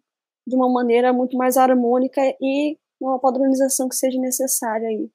[0.46, 5.10] de uma maneira muito mais harmônica e uma padronização que seja necessária aí,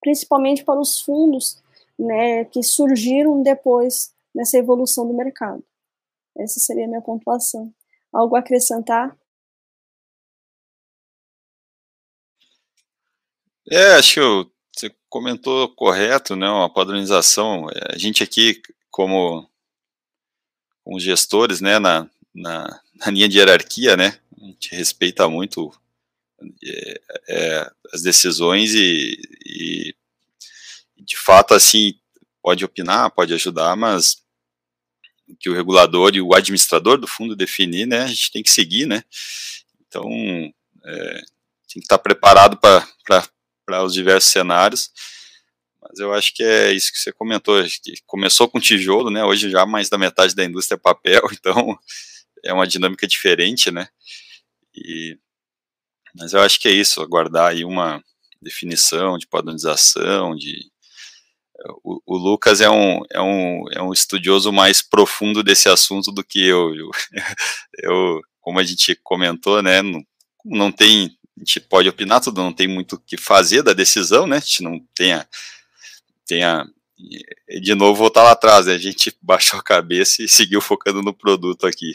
[0.00, 1.62] principalmente para os fundos,
[1.98, 5.62] né, que surgiram depois dessa evolução do mercado.
[6.36, 7.72] Essa seria a minha pontuação.
[8.12, 9.16] Algo a acrescentar?
[13.70, 16.48] É, acho que você comentou correto, né?
[16.48, 17.68] Uma padronização.
[17.88, 19.48] A gente aqui, como,
[20.82, 25.72] como gestores, né, na, na, na linha de hierarquia, né, a gente respeita muito
[26.64, 29.94] é, é, as decisões e, e,
[30.98, 31.94] de fato, assim,
[32.42, 34.22] pode opinar, pode ajudar, mas
[35.38, 38.86] que o regulador e o administrador do fundo definir, né, a gente tem que seguir,
[38.86, 39.04] né,
[39.86, 40.08] então
[40.84, 41.12] é,
[41.72, 42.88] tem que estar preparado para
[43.70, 44.90] para os diversos cenários.
[45.80, 49.24] Mas eu acho que é isso que você comentou, que começou com tijolo, né?
[49.24, 51.78] Hoje já mais da metade da indústria é papel, então
[52.44, 53.88] é uma dinâmica diferente, né?
[54.74, 55.16] E,
[56.14, 58.02] mas eu acho que é isso, aguardar aí uma
[58.42, 60.68] definição de padronização, de
[61.84, 66.24] o, o, Lucas é um, é, um, é um estudioso mais profundo desse assunto do
[66.24, 66.74] que eu.
[66.74, 66.90] Eu,
[67.82, 70.02] eu como a gente comentou, né, não,
[70.44, 74.26] não tem a gente pode opinar tudo, não tem muito o que fazer da decisão,
[74.26, 74.36] né?
[74.36, 75.26] A gente não tem a,
[76.26, 76.66] tem a
[77.62, 78.74] de novo voltar lá atrás, né?
[78.74, 81.94] A gente baixou a cabeça e seguiu focando no produto aqui.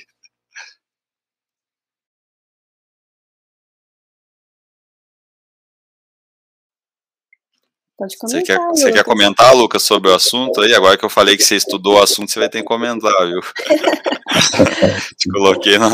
[7.98, 8.42] Pode comentar.
[8.42, 10.74] Você quer, você quer comentar, Lucas, sobre o assunto aí?
[10.74, 13.42] Agora que eu falei que você estudou o assunto, você vai ter que comentar, viu?
[15.18, 15.90] Te coloquei na.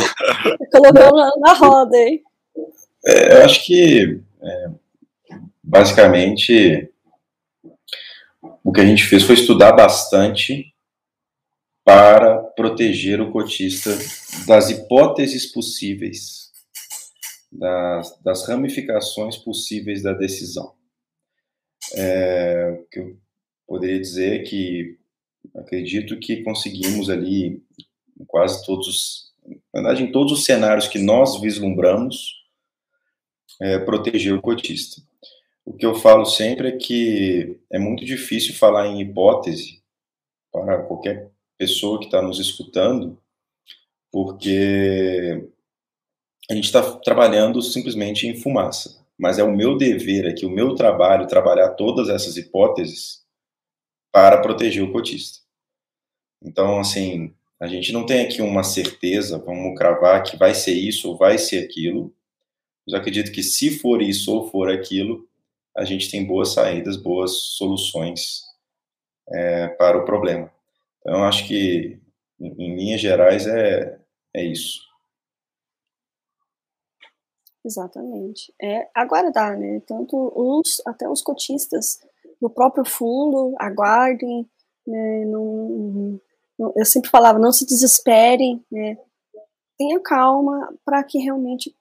[0.71, 2.23] Colocou na, na roda, hein?
[3.05, 4.71] É, eu acho que, é,
[5.63, 6.89] basicamente,
[8.63, 10.73] o que a gente fez foi estudar bastante
[11.83, 13.89] para proteger o cotista
[14.45, 16.51] das hipóteses possíveis,
[17.51, 20.75] das, das ramificações possíveis da decisão.
[21.95, 23.17] É, o que eu
[23.67, 24.97] poderia dizer é que
[25.55, 27.63] acredito que conseguimos ali,
[28.27, 29.33] quase todos,
[29.73, 32.40] na verdade, em todos os cenários que nós vislumbramos,
[33.61, 35.01] é, proteger o cotista.
[35.63, 39.81] O que eu falo sempre é que é muito difícil falar em hipótese
[40.51, 43.21] para qualquer pessoa que está nos escutando,
[44.11, 45.47] porque
[46.49, 48.99] a gente está trabalhando simplesmente em fumaça.
[49.17, 53.23] Mas é o meu dever aqui, o meu trabalho, trabalhar todas essas hipóteses
[54.11, 55.39] para proteger o cotista.
[56.43, 61.09] Então, assim, a gente não tem aqui uma certeza, vamos cravar que vai ser isso
[61.09, 62.11] ou vai ser aquilo,
[62.85, 65.27] mas acredito que se for isso ou for aquilo,
[65.75, 68.41] a gente tem boas saídas, boas soluções
[69.29, 70.51] é, para o problema.
[70.99, 71.99] Então, eu acho que,
[72.39, 73.99] em, em linhas gerais, é,
[74.35, 74.81] é isso.
[77.63, 78.53] Exatamente.
[78.61, 79.81] É aguardar, né?
[79.85, 81.99] Tanto os, até os cotistas
[82.41, 84.49] do próprio fundo aguardem,
[84.85, 85.25] né?
[85.25, 86.19] Não,
[86.57, 88.97] não, eu sempre falava, não se desesperem, né?
[89.77, 91.75] Tenha calma para que realmente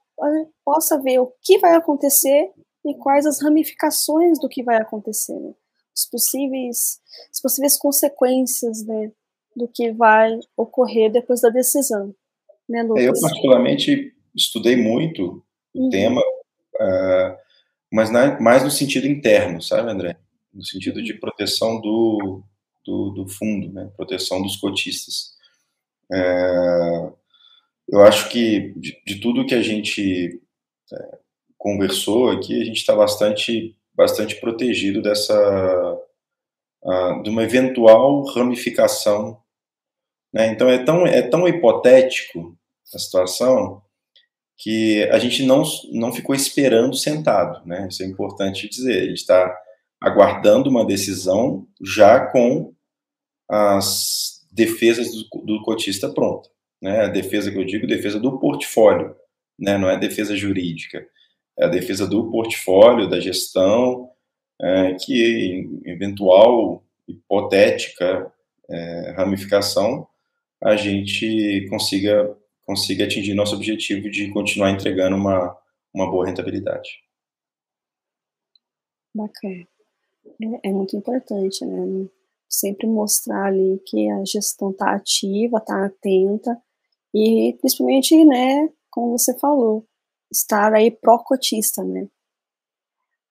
[0.64, 2.50] possa ver o que vai acontecer
[2.84, 5.52] e quais as ramificações do que vai acontecer, né?
[5.96, 9.12] os possíveis, as possíveis consequências né,
[9.54, 12.14] do que vai ocorrer depois da decisão.
[12.68, 13.04] Né, Lucas?
[13.04, 15.90] Eu, particularmente, estudei muito o uhum.
[15.90, 17.36] tema, uh,
[17.92, 20.16] mas na, mais no sentido interno, sabe, André?
[20.52, 22.42] No sentido de proteção do,
[22.84, 23.90] do, do fundo, né?
[23.96, 25.34] proteção dos cotistas.
[26.12, 27.12] É,
[27.90, 30.40] eu acho que de, de, tudo que a gente
[30.92, 31.18] é,
[31.58, 35.98] conversou aqui, a gente está bastante, bastante protegido dessa
[37.22, 39.38] de uma eventual ramificação.
[40.32, 40.48] Né?
[40.48, 42.56] Então é tão, é tão hipotético
[42.94, 43.82] a situação
[44.56, 47.88] que a gente não, não ficou esperando sentado, né?
[47.88, 49.02] Isso é importante dizer.
[49.02, 49.56] A gente está
[50.00, 52.74] aguardando uma decisão já com
[53.48, 56.50] as defesas do, do cotista pronta,
[56.80, 57.02] né?
[57.02, 59.14] A defesa que eu digo, defesa do portfólio,
[59.58, 59.76] né?
[59.76, 61.06] Não é defesa jurídica,
[61.58, 64.10] é a defesa do portfólio, da gestão,
[64.60, 68.32] é, que eventual hipotética
[68.68, 70.06] é, ramificação
[70.62, 75.58] a gente consiga consiga atingir nosso objetivo de continuar entregando uma,
[75.92, 76.88] uma boa rentabilidade.
[79.12, 79.66] Bacana.
[80.64, 82.08] É, é muito importante, né?
[82.48, 86.56] Sempre mostrar ali que a gestão está ativa, está atenta
[87.14, 89.84] e principalmente, né, como você falou,
[90.32, 92.08] estar aí pró-cotista, né?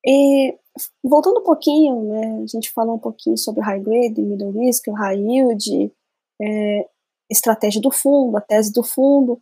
[0.06, 0.58] E
[1.04, 5.20] voltando um pouquinho, né, a gente falou um pouquinho sobre high grade, middle risk, high
[5.20, 5.94] yield,
[6.42, 6.90] é,
[7.30, 9.40] estratégia do fundo, a tese do fundo,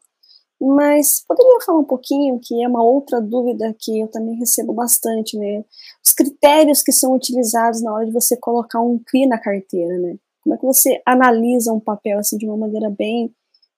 [0.60, 5.38] mas poderia falar um pouquinho, que é uma outra dúvida que eu também recebo bastante,
[5.38, 5.64] né?
[6.06, 10.18] Os critérios que são utilizados na hora de você colocar um CRI na carteira, né?
[10.42, 13.32] Como é que você analisa um papel assim de uma maneira bem,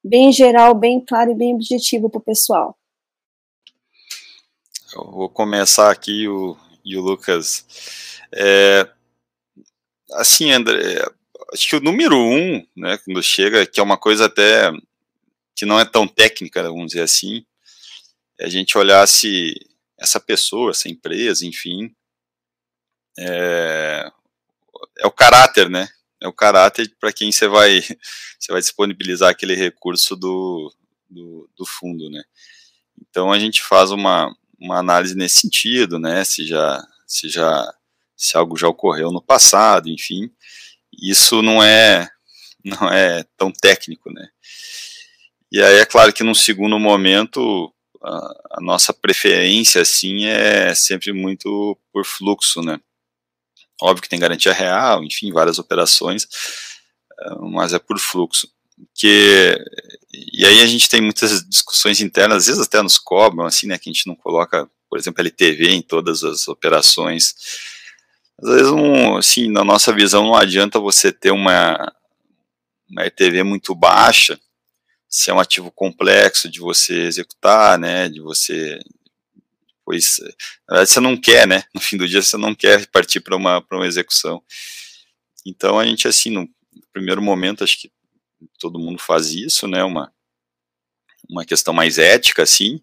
[0.04, 2.78] bem geral, bem clara e bem objetiva para o pessoal?
[4.94, 7.66] Eu vou começar aqui o, e o Lucas.
[8.34, 8.90] É,
[10.14, 11.04] assim, André,
[11.54, 14.72] acho que o número um, né, quando chega, que é uma coisa até
[15.56, 17.46] que não é tão técnica, vamos dizer assim,
[18.40, 19.54] é a gente olhar se
[19.98, 21.94] essa pessoa, essa empresa, enfim,
[23.20, 24.10] é,
[25.00, 25.90] é o caráter, né?
[26.22, 27.82] É o caráter para quem você vai,
[28.40, 30.74] você vai disponibilizar aquele recurso do,
[31.10, 32.22] do, do, fundo, né?
[33.02, 36.24] Então a gente faz uma, uma análise nesse sentido, né?
[36.24, 37.74] Se já, se já,
[38.16, 40.30] se algo já ocorreu no passado, enfim,
[41.02, 42.10] isso não é
[42.64, 44.28] não é tão técnico, né?
[45.52, 51.14] E aí é claro que num segundo momento a, a nossa preferência assim é sempre
[51.14, 52.80] muito por fluxo, né?
[53.82, 56.28] Óbvio que tem garantia real, enfim, várias operações,
[57.20, 58.50] eh, mas é por fluxo.
[58.96, 59.58] Que,
[60.34, 63.78] e aí a gente tem muitas discussões internas, às vezes até nos cobram, assim, né,
[63.78, 67.36] que a gente não coloca, por exemplo, LTV em todas as operações,
[68.42, 71.94] às vezes, um, assim, na nossa visão, não adianta você ter uma,
[72.90, 74.40] uma ETV muito baixa,
[75.10, 78.80] se é um ativo complexo de você executar, né, de você
[79.90, 80.20] pois
[80.70, 81.64] na verdade você não quer, né?
[81.74, 84.44] No fim do dia você não quer partir para uma uma execução.
[85.44, 86.48] Então a gente assim no
[86.94, 87.92] primeiro momento acho que
[88.60, 89.84] todo mundo faz isso, né?
[89.84, 90.14] Uma
[91.28, 92.80] uma questão mais ética assim.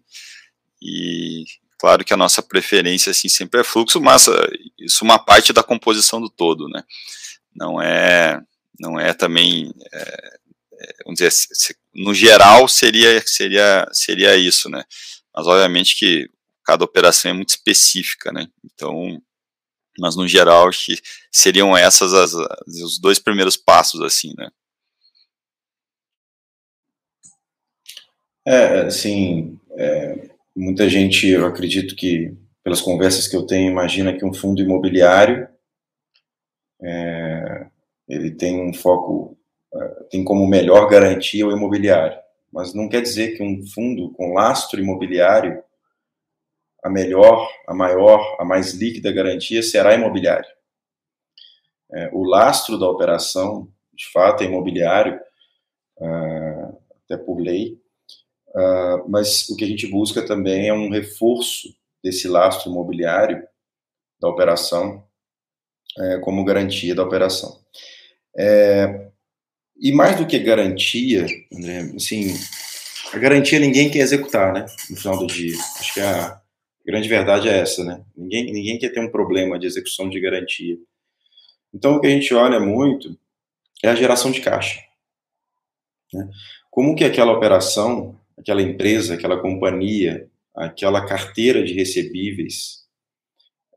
[0.81, 1.45] E
[1.79, 4.33] Claro que a nossa preferência assim sempre é fluxo, mas uh,
[4.79, 6.83] isso é uma parte da composição do todo, né?
[7.55, 8.41] Não é,
[8.79, 10.37] não é também, é,
[10.79, 11.31] é, vamos dizer,
[11.93, 14.83] no geral seria seria seria isso, né?
[15.35, 16.27] Mas obviamente que
[16.67, 18.47] cada operação é muito específica, né?
[18.63, 19.21] Então,
[19.97, 21.01] mas no geral acho que
[21.31, 22.33] seriam essas as,
[22.67, 24.49] os dois primeiros passos assim, né?
[28.45, 34.25] É, assim, é, Muita gente, eu acredito que, pelas conversas que eu tenho, imagina que
[34.25, 35.47] um fundo imobiliário
[36.81, 37.67] é,
[38.09, 39.37] ele tem um foco,
[39.71, 42.17] é, tem como melhor garantia o imobiliário.
[42.51, 45.63] Mas não quer dizer que um fundo com lastro imobiliário,
[46.87, 50.49] a melhor, a maior, a mais líquida garantia será imobiliário.
[51.93, 55.19] É, o lastro da operação, de fato, é imobiliário,
[55.99, 56.69] é,
[57.05, 57.79] até por lei,
[58.57, 61.67] Uh, mas o que a gente busca também é um reforço
[62.03, 63.43] desse lastro imobiliário
[64.19, 65.05] da operação
[65.99, 67.59] é, como garantia da operação.
[68.35, 69.09] É,
[69.79, 72.33] e mais do que garantia, André, assim,
[73.13, 74.65] a garantia ninguém quer executar, né?
[74.89, 75.55] No final do dia.
[75.79, 76.41] Acho que a
[76.87, 78.03] grande verdade é essa, né?
[78.15, 80.77] Ninguém, ninguém quer ter um problema de execução de garantia.
[81.73, 83.17] Então, o que a gente olha muito
[83.83, 84.79] é a geração de caixa.
[86.13, 86.27] Né?
[86.71, 92.85] Como que aquela operação aquela empresa, aquela companhia, aquela carteira de recebíveis,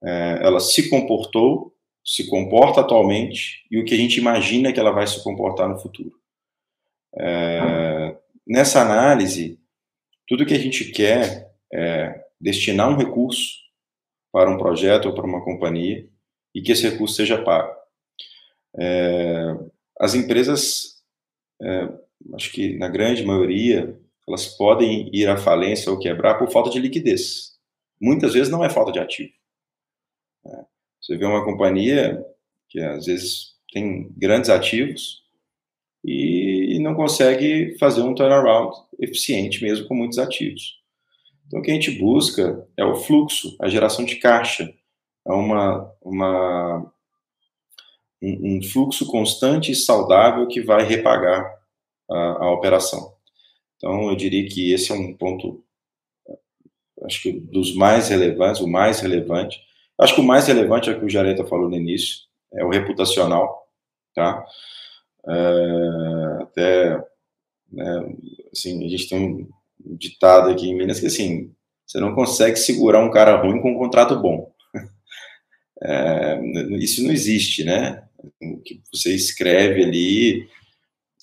[0.03, 4.91] é, ela se comportou, se comporta atualmente e o que a gente imagina que ela
[4.91, 6.13] vai se comportar no futuro.
[7.17, 9.59] É, nessa análise,
[10.27, 13.59] tudo que a gente quer é destinar um recurso
[14.33, 16.09] para um projeto ou para uma companhia
[16.55, 17.75] e que esse recurso seja pago.
[18.79, 19.57] É,
[19.99, 21.03] as empresas,
[21.61, 21.89] é,
[22.35, 26.79] acho que na grande maioria, elas podem ir à falência ou quebrar por falta de
[26.79, 27.59] liquidez.
[28.01, 29.33] Muitas vezes não é falta de ativo.
[30.47, 30.65] É,
[31.01, 32.25] você vê uma companhia
[32.69, 35.21] que às vezes tem grandes ativos
[36.05, 40.80] e não consegue fazer um turnaround eficiente mesmo com muitos ativos.
[41.51, 44.73] Então, o que a gente busca é o fluxo, a geração de caixa,
[45.27, 46.93] é uma, uma,
[48.23, 51.59] um, um fluxo constante e saudável que vai repagar
[52.09, 53.17] a, a, operação.
[53.77, 55.65] Então, eu diria que esse é um ponto,
[57.03, 59.61] acho que dos mais relevantes, o mais relevante.
[59.99, 62.21] Acho que o mais relevante é o que o Jareta falou no início,
[62.55, 63.67] é o reputacional,
[64.15, 64.47] tá?
[65.27, 67.05] É, até,
[67.73, 68.17] né,
[68.53, 69.49] assim, a gente tem
[69.85, 71.53] ditado aqui em Minas que, assim,
[71.87, 74.51] você não consegue segurar um cara ruim com um contrato bom.
[75.83, 76.39] É,
[76.79, 78.03] isso não existe, né?
[78.43, 80.47] O que você escreve ali,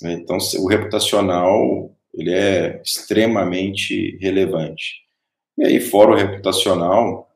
[0.01, 5.03] né, então o reputacional ele é extremamente relevante.
[5.59, 7.31] E aí, fora o reputacional,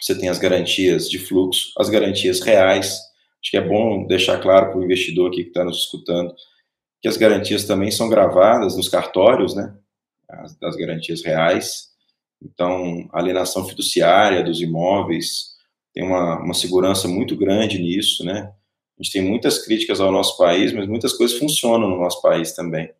[0.00, 3.00] você tem as garantias de fluxo, as garantias reais,
[3.46, 6.34] Acho que é bom deixar claro para o investidor aqui que está nos escutando
[7.00, 9.72] que as garantias também são gravadas nos cartórios, né?
[10.28, 11.88] As, das garantias reais.
[12.42, 15.56] Então, alienação fiduciária dos imóveis
[15.94, 18.52] tem uma, uma segurança muito grande nisso, né?
[18.98, 22.52] A gente tem muitas críticas ao nosso país, mas muitas coisas funcionam no nosso país
[22.52, 22.90] também,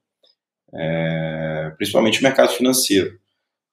[0.72, 3.18] é, principalmente o mercado financeiro.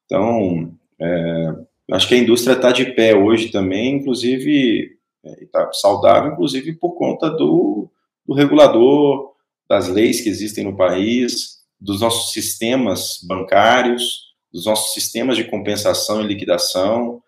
[0.06, 1.56] Então, é,
[1.92, 4.98] acho que a indústria está de pé hoje também, inclusive
[5.42, 7.90] está saudável, inclusive por conta do,
[8.26, 9.34] do regulador,
[9.68, 16.22] das leis que existem no país, dos nossos sistemas bancários, dos nossos sistemas de compensação
[16.22, 17.22] e liquidação.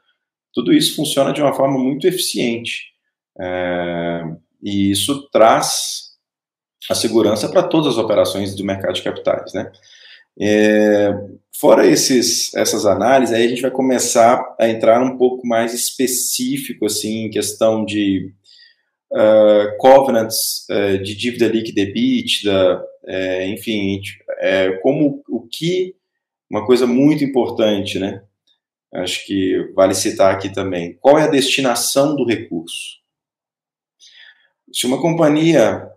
[0.53, 2.85] Tudo isso funciona de uma forma muito eficiente.
[3.37, 4.21] É,
[4.63, 6.11] e isso traz
[6.89, 9.71] a segurança para todas as operações do mercado de capitais, né?
[10.39, 11.13] É,
[11.59, 16.85] fora esses, essas análises, aí a gente vai começar a entrar um pouco mais específico,
[16.85, 18.33] assim, em questão de
[19.11, 24.01] uh, covenants uh, de dívida líquida EBITDA, uh, enfim,
[24.45, 25.95] é, como o que,
[26.49, 28.23] uma coisa muito importante, né?
[28.93, 30.97] Acho que vale citar aqui também.
[31.01, 32.99] Qual é a destinação do recurso?
[34.71, 35.91] Se uma companhia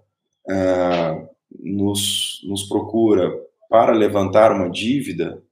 [1.60, 3.30] nos, nos procura
[3.68, 5.42] para levantar uma dívida,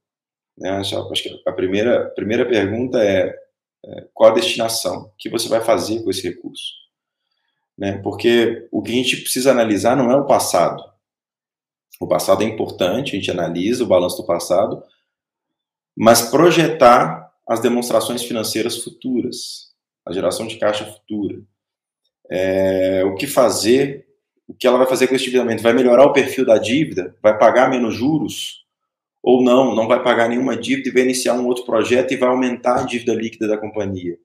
[0.57, 3.33] né, acho que a primeira, primeira pergunta é,
[3.85, 6.73] é, qual a destinação, o que você vai fazer com esse recurso?
[7.77, 10.83] Né, porque o que a gente precisa analisar não é o passado.
[11.99, 14.83] O passado é importante, a gente analisa o balanço do passado,
[15.95, 19.73] mas projetar as demonstrações financeiras futuras,
[20.05, 21.41] a geração de caixa futura.
[22.29, 24.07] É, o que fazer
[24.47, 25.61] o que ela vai fazer com esse endividamento?
[25.61, 27.15] Vai melhorar o perfil da dívida?
[27.21, 28.65] Vai pagar menos juros?
[29.21, 32.29] Ou não, não vai pagar nenhuma dívida e vai iniciar um outro projeto e vai
[32.29, 34.17] aumentar a dívida líquida da companhia?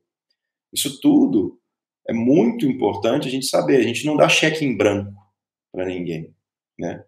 [0.73, 1.59] Isso tudo
[2.07, 3.79] é muito importante a gente saber.
[3.79, 5.12] A gente não dá cheque em branco
[5.73, 6.33] para ninguém,
[6.79, 7.05] né?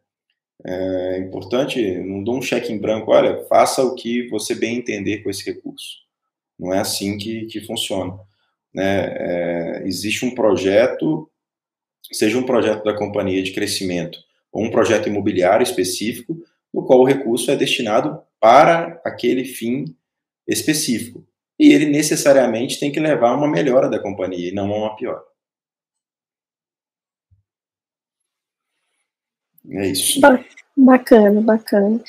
[0.66, 5.22] É importante, não dou um cheque em branco, olha, faça o que você bem entender
[5.22, 5.98] com esse recurso.
[6.58, 8.18] Não é assim que, que funciona.
[8.72, 9.06] Né?
[9.16, 11.28] É, existe um projeto
[12.12, 14.18] seja um projeto da companhia de crescimento
[14.52, 16.36] ou um projeto imobiliário específico,
[16.72, 19.84] no qual o recurso é destinado para aquele fim
[20.46, 21.26] específico.
[21.58, 24.96] E ele necessariamente tem que levar a uma melhora da companhia e não a uma
[24.96, 25.22] pior.
[29.70, 30.20] É isso.
[30.76, 32.00] Bacana, bacana.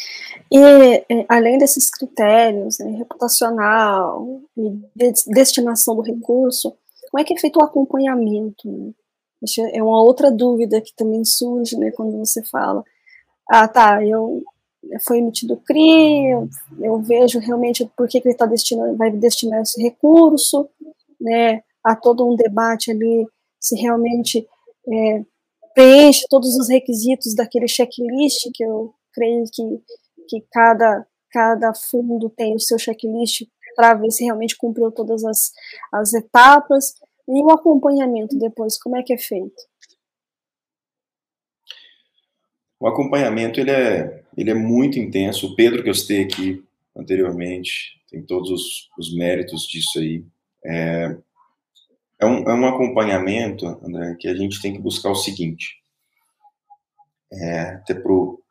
[0.51, 6.73] E é, além desses critérios, né, reputacional e de destinação do recurso,
[7.11, 8.67] como é que é feito o acompanhamento?
[8.67, 8.91] Né?
[9.71, 12.83] É uma outra dúvida que também surge, né, quando você fala,
[13.49, 14.43] ah, tá, eu
[15.01, 16.49] foi emitido CRI, eu,
[16.79, 20.67] eu vejo realmente por que, que ele está destinando, vai destinar esse recurso,
[21.19, 23.27] né, há todo um debate ali
[23.59, 24.47] se realmente
[24.91, 25.23] é,
[25.75, 29.63] preenche todos os requisitos daquele checklist que eu creio que,
[30.29, 33.43] que cada, cada fundo tem o seu checklist
[33.75, 35.51] para ver se realmente cumpriu todas as,
[35.93, 36.93] as etapas.
[37.27, 39.61] E o acompanhamento depois, como é que é feito?
[42.79, 45.47] O acompanhamento ele é, ele é muito intenso.
[45.47, 46.63] O Pedro que eu citei aqui
[46.95, 50.23] anteriormente tem todos os, os méritos disso aí.
[50.63, 51.17] É,
[52.19, 55.75] é, um, é um acompanhamento, André, que a gente tem que buscar o seguinte,
[57.31, 58.41] é, até para o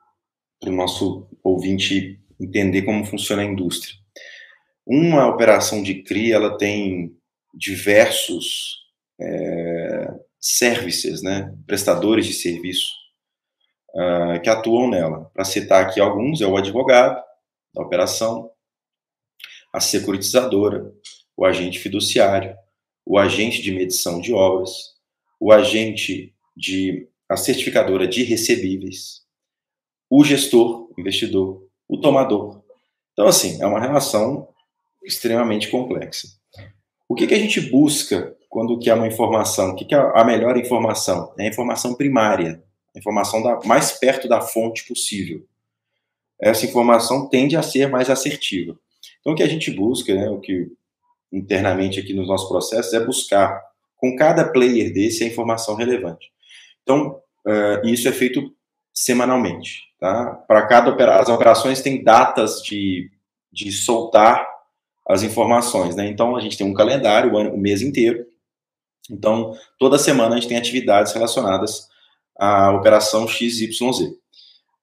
[0.67, 3.95] nosso ouvinte entender como funciona a indústria.
[4.87, 7.17] Uma operação de CRI, ela tem
[7.55, 8.85] diversos
[9.21, 12.93] é, services, né, prestadores de serviço
[13.95, 15.31] uh, que atuam nela.
[15.33, 17.23] Para citar aqui alguns, é o advogado
[17.75, 18.51] da operação,
[19.73, 20.93] a securitizadora,
[21.35, 22.55] o agente fiduciário,
[23.05, 24.95] o agente de medição de obras,
[25.39, 29.23] o agente de a certificadora de recebíveis,
[30.09, 32.63] o gestor, investidor, o tomador.
[33.13, 34.49] Então, assim, é uma relação
[35.05, 36.29] extremamente complexa.
[37.09, 39.71] O que, que a gente busca quando quer uma informação?
[39.71, 41.35] O que, que é a melhor informação?
[41.39, 42.63] É a informação primária,
[42.95, 45.45] a informação da, mais perto da fonte possível.
[46.41, 48.79] Essa informação tende a ser mais assertiva.
[49.21, 50.71] Então, o que a gente busca, né, o que
[51.35, 53.61] internamente aqui nos nossos processos, é buscar
[53.97, 56.31] com cada player desse a informação relevante.
[56.83, 58.55] Então, uh, isso é feito
[58.93, 59.83] semanalmente.
[59.99, 60.27] Tá?
[60.47, 63.11] Para cada operação, as operações têm datas de,
[63.53, 64.47] de soltar
[65.09, 65.97] as informações.
[65.97, 66.07] Né?
[66.07, 68.25] Então, a gente tem um calendário o, ano, o mês inteiro.
[69.11, 71.89] Então, toda semana a gente tem atividades relacionadas
[72.39, 74.15] à operação XYZ.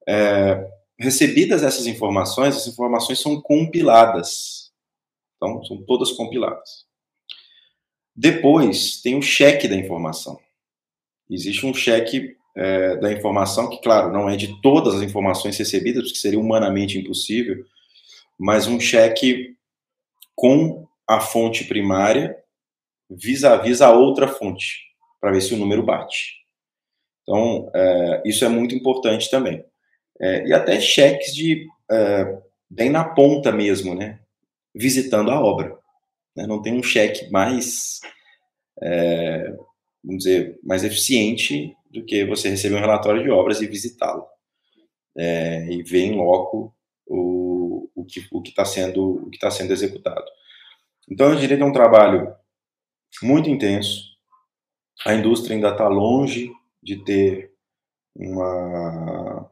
[0.08, 0.68] É,
[1.00, 4.61] recebidas essas informações, as informações são compiladas.
[5.42, 6.86] Então, são todas compiladas.
[8.16, 10.40] Depois, tem o cheque da informação.
[11.28, 16.04] Existe um cheque é, da informação, que, claro, não é de todas as informações recebidas,
[16.04, 17.66] porque seria humanamente impossível,
[18.38, 19.56] mas um cheque
[20.36, 22.38] com a fonte primária
[23.10, 24.80] vis-à-vis a outra fonte,
[25.20, 26.42] para ver se o número bate.
[27.24, 29.64] Então, é, isso é muito importante também.
[30.20, 34.21] É, e até cheques de é, bem na ponta mesmo, né?
[34.74, 35.78] Visitando a obra.
[36.36, 36.46] Né?
[36.48, 38.00] Não tem um cheque mais,
[38.82, 39.54] é,
[40.04, 44.26] vamos dizer, mais eficiente do que você receber um relatório de obras e visitá-lo.
[45.18, 46.74] É, e ver em loco
[47.06, 50.24] o, o que o está sendo, o que tá sendo executado.
[51.10, 52.34] Então, eu diria que é um trabalho
[53.22, 54.12] muito intenso.
[55.06, 56.50] A indústria ainda está longe
[56.82, 57.52] de ter
[58.16, 59.52] uma,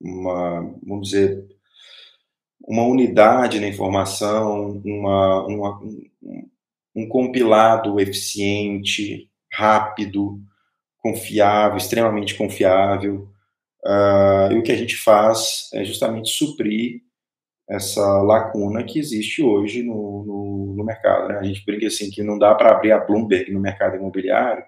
[0.00, 1.45] uma, vamos dizer,
[2.66, 5.80] uma unidade na informação, uma, uma
[6.94, 10.40] um, compilado eficiente, rápido,
[10.98, 13.28] confiável, extremamente confiável.
[13.84, 17.02] Uh, e o que a gente faz é justamente suprir
[17.68, 21.28] essa lacuna que existe hoje no, no, no mercado.
[21.28, 21.38] Né?
[21.38, 24.64] A gente brinca assim que não dá para abrir a Bloomberg no mercado imobiliário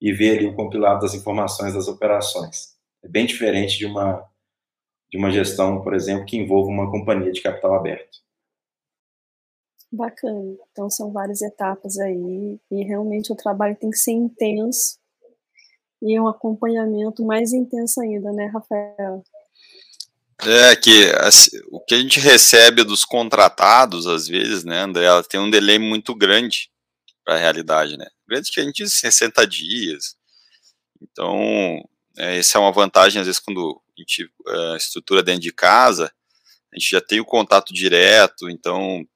[0.00, 2.72] e ver ali o compilado das informações das operações.
[3.04, 4.24] É bem diferente de uma
[5.12, 8.18] de uma gestão, por exemplo, que envolva uma companhia de capital aberto.
[9.92, 10.56] Bacana.
[10.70, 14.98] Então são várias etapas aí e realmente o trabalho tem que ser intenso
[16.00, 19.22] e um acompanhamento mais intenso ainda, né, Rafael?
[20.40, 25.22] É que assim, o que a gente recebe dos contratados, às vezes, né, André, ela
[25.22, 26.70] tem um delay muito grande
[27.22, 28.06] para a realidade, né?
[28.26, 30.16] Grande que a gente diz 60 dias.
[31.00, 31.38] Então,
[32.16, 36.12] é, essa é uma vantagem, às vezes, quando a gente uh, estrutura dentro de casa,
[36.72, 39.06] a gente já tem o contato direto, então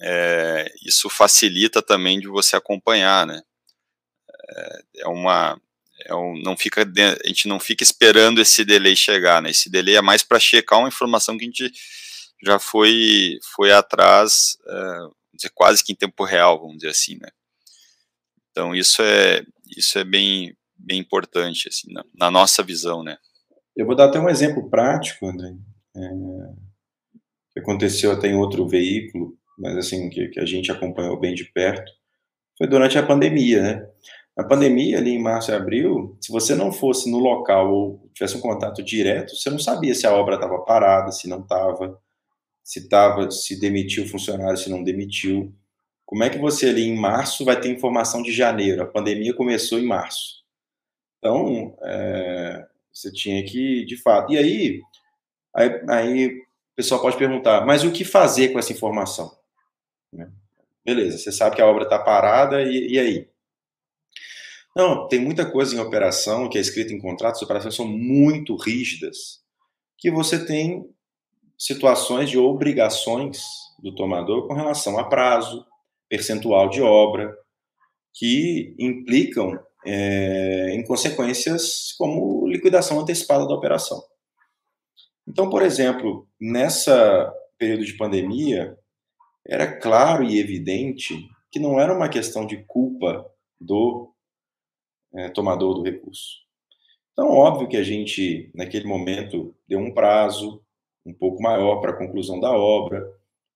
[0.00, 3.42] é, isso facilita também de você acompanhar, né?
[4.48, 5.60] É, é uma
[6.06, 9.50] é um, não fica a gente não fica esperando esse delay chegar, né?
[9.50, 11.72] Esse delay é mais para checar uma informação que a gente
[12.42, 17.28] já foi foi atrás, uh, dizer, quase que em tempo real, vamos dizer assim, né?
[18.50, 19.44] Então isso é
[19.76, 23.18] isso é bem bem importante assim na, na nossa visão, né?
[23.80, 25.54] Eu vou dar até um exemplo prático, André,
[25.96, 26.00] é,
[27.50, 31.46] que aconteceu até em outro veículo, mas assim que, que a gente acompanhou bem de
[31.46, 31.90] perto,
[32.58, 33.88] foi durante a pandemia, né?
[34.36, 38.36] Na pandemia, ali em março e abril, se você não fosse no local ou tivesse
[38.36, 41.98] um contato direto, você não sabia se a obra estava parada, se não estava,
[42.62, 45.54] se estava, se demitiu o funcionário, se não demitiu.
[46.04, 48.82] Como é que você ali em março vai ter informação de janeiro?
[48.82, 50.44] A pandemia começou em março.
[51.18, 52.66] Então, é,
[53.00, 54.32] você tinha que, de fato.
[54.32, 54.80] E aí,
[55.54, 59.36] aí, aí o pessoal pode perguntar, mas o que fazer com essa informação?
[60.12, 60.30] Né?
[60.84, 63.28] Beleza, você sabe que a obra está parada, e, e aí?
[64.74, 69.40] Não, tem muita coisa em operação que é escrita em contratos, operações são muito rígidas,
[69.98, 70.88] que você tem
[71.58, 73.42] situações de obrigações
[73.82, 75.66] do tomador com relação a prazo,
[76.08, 77.36] percentual de obra,
[78.14, 84.02] que implicam é, em consequências como liquidação antecipada da operação.
[85.26, 88.76] Então, por exemplo, nessa período de pandemia,
[89.46, 93.26] era claro e evidente que não era uma questão de culpa
[93.60, 94.12] do
[95.14, 96.38] é, tomador do recurso.
[97.12, 100.64] Então, óbvio que a gente, naquele momento, deu um prazo
[101.04, 103.06] um pouco maior para a conclusão da obra,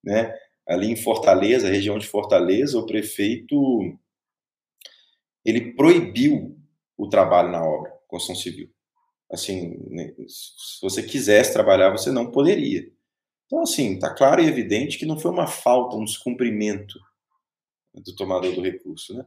[0.03, 0.35] né?
[0.66, 3.57] ali em Fortaleza, região de Fortaleza, o prefeito
[5.45, 6.59] ele proibiu
[6.97, 8.70] o trabalho na obra, construção civil.
[9.30, 12.88] Assim, né, se você quisesse trabalhar, você não poderia.
[13.47, 16.99] Então, assim, está claro e evidente que não foi uma falta, um descumprimento
[17.95, 19.24] do tomador do recurso, né?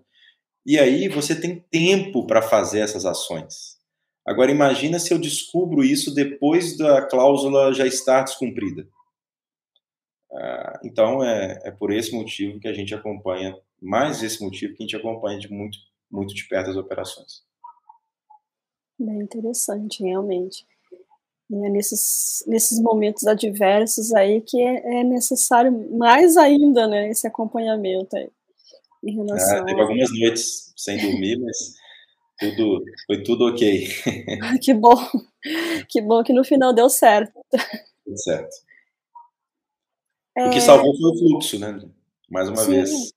[0.65, 3.77] E aí você tem tempo para fazer essas ações.
[4.25, 8.85] Agora imagina se eu descubro isso depois da cláusula já estar descumprida.
[10.29, 14.83] Ah, então é, é por esse motivo que a gente acompanha, mais esse motivo que
[14.83, 15.77] a gente acompanha de muito,
[16.11, 17.43] muito de perto as operações.
[18.99, 20.65] Bem interessante, realmente.
[21.49, 27.25] E é nesses, nesses momentos adversos aí que é, é necessário mais ainda, né, esse
[27.25, 28.29] acompanhamento aí.
[29.03, 31.75] Em relação ah, teve algumas noites sem dormir, mas
[32.39, 33.87] tudo, foi tudo ok.
[34.61, 34.95] que bom,
[35.87, 37.39] que bom que no final deu certo.
[38.05, 38.55] Deu certo.
[40.37, 40.47] É...
[40.47, 41.79] O que salvou foi o fluxo, né?
[42.29, 42.71] Mais uma Sim.
[42.71, 43.13] vez.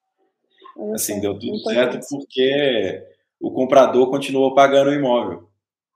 [0.94, 3.06] Assim, deu tudo certo porque
[3.40, 5.48] o comprador continuou pagando o imóvel.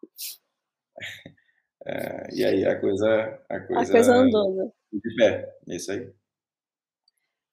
[1.87, 4.71] É, e aí a coisa, a coisa, a coisa andou, né?
[4.91, 6.11] De pé, é isso aí.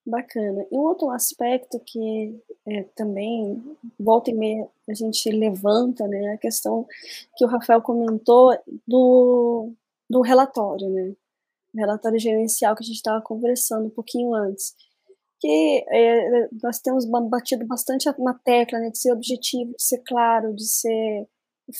[0.04, 0.66] Bacana.
[0.70, 3.62] E um outro aspecto que é, também,
[3.98, 6.86] volta e meia, a gente levanta, né, a questão
[7.36, 9.72] que o Rafael comentou do,
[10.10, 11.14] do relatório, né,
[11.74, 14.74] o relatório gerencial que a gente estava conversando um pouquinho antes,
[15.42, 20.54] que é, nós temos batido bastante na tecla, né, de ser objetivo, de ser claro,
[20.54, 21.26] de ser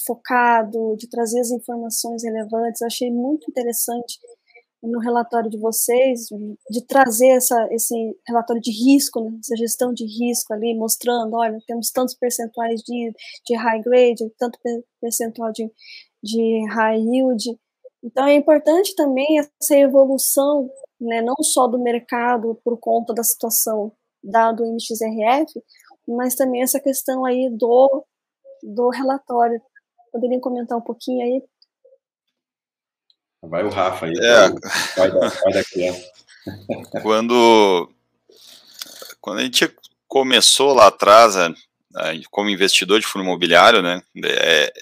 [0.04, 2.80] focado, de trazer as informações relevantes.
[2.80, 4.18] Eu achei muito interessante
[4.82, 6.26] no relatório de vocês,
[6.68, 7.94] de trazer essa, esse
[8.26, 13.12] relatório de risco, né, essa gestão de risco ali, mostrando, olha, temos tantos percentuais de,
[13.46, 14.58] de high grade, tanto
[15.00, 15.70] percentual de,
[16.20, 17.44] de high yield.
[18.02, 23.92] Então é importante também essa evolução, né, não só do mercado por conta da situação
[24.22, 25.62] dado o MXRF,
[26.06, 28.04] mas também essa questão aí do,
[28.62, 29.60] do relatório.
[30.12, 31.42] Poderiam comentar um pouquinho aí
[33.44, 34.50] Vai o Rafa aí, é.
[34.96, 36.12] pai, da, pai da criança.
[37.02, 37.88] Quando,
[39.20, 39.72] quando a gente
[40.08, 41.34] começou lá atrás,
[42.30, 44.72] como investidor de fundo imobiliário, né, é,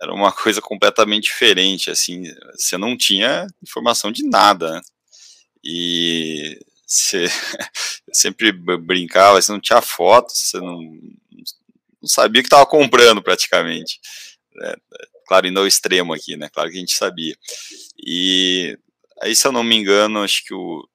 [0.00, 4.80] era uma coisa completamente diferente, assim, você não tinha informação de nada, né,
[5.64, 7.26] e você
[8.12, 13.98] sempre brincava, você não tinha fotos, você não, não sabia o que estava comprando praticamente.
[14.54, 14.74] Né,
[15.26, 16.48] claro, indo ao extremo aqui, né?
[16.48, 17.36] Claro que a gente sabia.
[17.98, 18.78] E
[19.22, 20.86] aí, se eu não me engano, acho que o.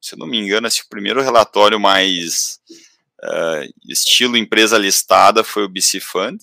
[0.00, 2.60] Se eu não me engano, acho que o primeiro relatório mais
[3.22, 6.38] uh, estilo empresa listada foi o BC Fund.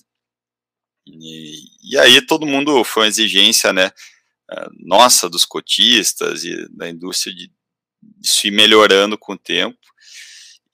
[1.06, 3.90] E, e aí todo mundo foi uma exigência, né?
[4.50, 7.50] Uh, nossa, dos cotistas e da indústria de,
[8.02, 9.78] de se melhorando com o tempo.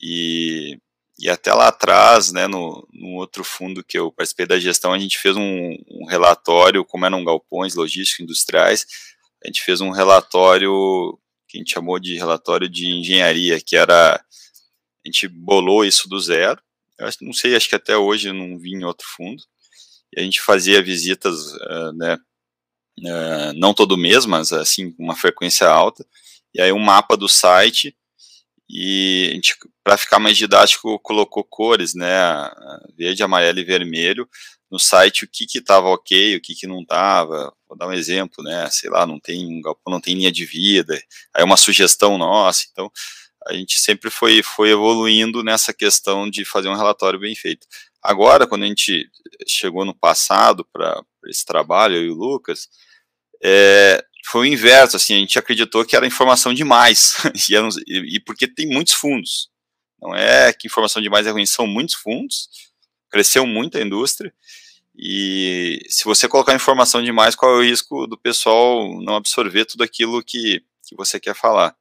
[0.01, 0.79] E
[1.19, 4.99] e até lá atrás, né, no, no, outro fundo que eu participei da gestão, a
[4.99, 8.87] gente fez um, um relatório, como eram galpões logísticos industriais,
[9.43, 11.19] a gente fez um relatório
[11.49, 14.23] que a gente chamou de relatório de engenharia, que era, a
[15.05, 16.63] gente bolou isso do zero,
[16.99, 19.43] eu não sei, acho que até hoje eu não vi em outro fundo,
[20.15, 22.17] e a gente fazia visitas, uh, né,
[23.01, 26.07] uh, não todo mês, mas assim, com uma frequência alta,
[26.55, 27.97] e aí um mapa do site,
[28.69, 32.11] e a gente, para ficar mais didático, colocou cores, né,
[32.97, 34.29] verde, amarelo e vermelho,
[34.71, 37.53] no site o que que estava ok, o que que não estava.
[37.69, 41.01] Vou dar um exemplo, né, sei lá, não tem não tem linha de vida,
[41.35, 42.67] aí uma sugestão nossa.
[42.71, 42.91] Então,
[43.47, 47.67] a gente sempre foi foi evoluindo nessa questão de fazer um relatório bem feito.
[48.03, 49.11] Agora, quando a gente
[49.47, 52.69] chegou no passado para esse trabalho, eu e o Lucas,
[53.43, 57.17] é, foi o inverso, assim, a gente acreditou que era informação demais,
[57.87, 59.51] e, e, porque tem muitos fundos.
[60.01, 62.49] Não é que informação demais é ruim, são muitos fundos,
[63.11, 64.33] cresceu muito a indústria,
[65.01, 69.85] e se você colocar informação demais, qual é o risco do pessoal não absorver tudo
[69.85, 71.77] aquilo que, que você quer falar?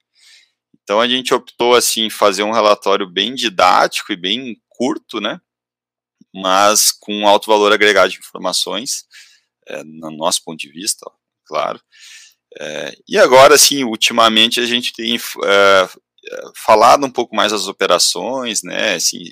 [0.84, 5.41] Então a gente optou assim fazer um relatório bem didático e bem curto, né?
[6.34, 9.05] Mas com alto valor agregado de informações,
[9.67, 11.11] é, no nosso ponto de vista, ó,
[11.45, 11.82] claro.
[12.59, 15.89] É, e agora, assim, ultimamente a gente tem é,
[16.55, 19.23] falado um pouco mais das operações, né, assim,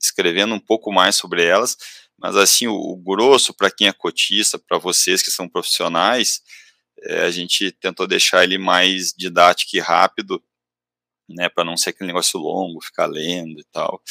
[0.00, 1.76] escrevendo um pouco mais sobre elas,
[2.18, 6.42] mas assim, o, o grosso para quem é cotista, para vocês que são profissionais,
[7.02, 10.42] é, a gente tentou deixar ele mais didático e rápido,
[11.28, 14.02] né, para não ser aquele negócio longo, ficar lendo e tal.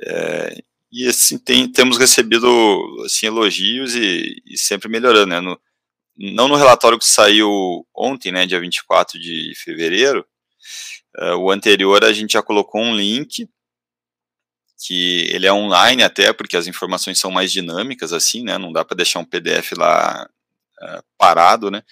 [0.00, 2.46] É, e assim, tem, temos recebido
[3.04, 5.60] assim, elogios e, e sempre melhorando, né, no,
[6.16, 10.26] não no relatório que saiu ontem, né, dia 24 de fevereiro,
[11.16, 13.48] Uh, o anterior a gente já colocou um link
[14.86, 18.56] que ele é online até porque as informações são mais dinâmicas assim, né?
[18.58, 20.28] Não dá para deixar um PDF lá
[20.80, 21.82] uh, parado, né?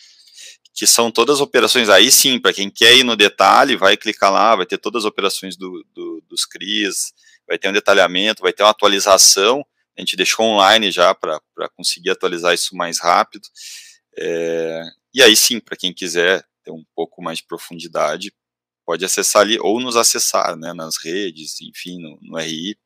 [0.73, 4.31] Que são todas as operações aí sim, para quem quer ir no detalhe, vai clicar
[4.33, 7.13] lá, vai ter todas as operações do, do, dos CRIs,
[7.47, 9.65] vai ter um detalhamento, vai ter uma atualização.
[9.97, 11.41] A gente deixou online já para
[11.75, 13.47] conseguir atualizar isso mais rápido.
[14.19, 14.83] É,
[15.15, 18.33] e aí sim, para quem quiser ter um pouco mais de profundidade,
[18.85, 22.77] pode acessar ali ou nos acessar, né, nas redes, enfim, no, no RI.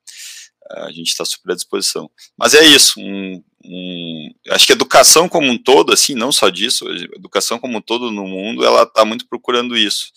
[0.71, 2.11] A gente está super à disposição.
[2.37, 6.89] Mas é isso, um, um, acho que educação como um todo, assim, não só disso,
[7.15, 10.13] educação como um todo no mundo, ela está muito procurando isso.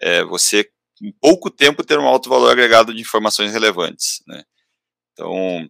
[0.00, 0.70] É, você,
[1.02, 4.44] em pouco tempo, ter um alto valor agregado de informações relevantes, né?
[5.12, 5.68] Então,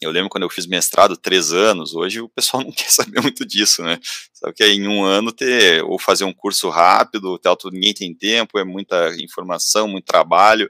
[0.00, 3.44] eu lembro quando eu fiz mestrado, três anos, hoje o pessoal não quer saber muito
[3.44, 3.98] disso, né?
[4.32, 8.14] Sabe que é em um ano ter, ou fazer um curso rápido, tal, ninguém tem
[8.14, 10.68] tempo, é muita informação, muito trabalho,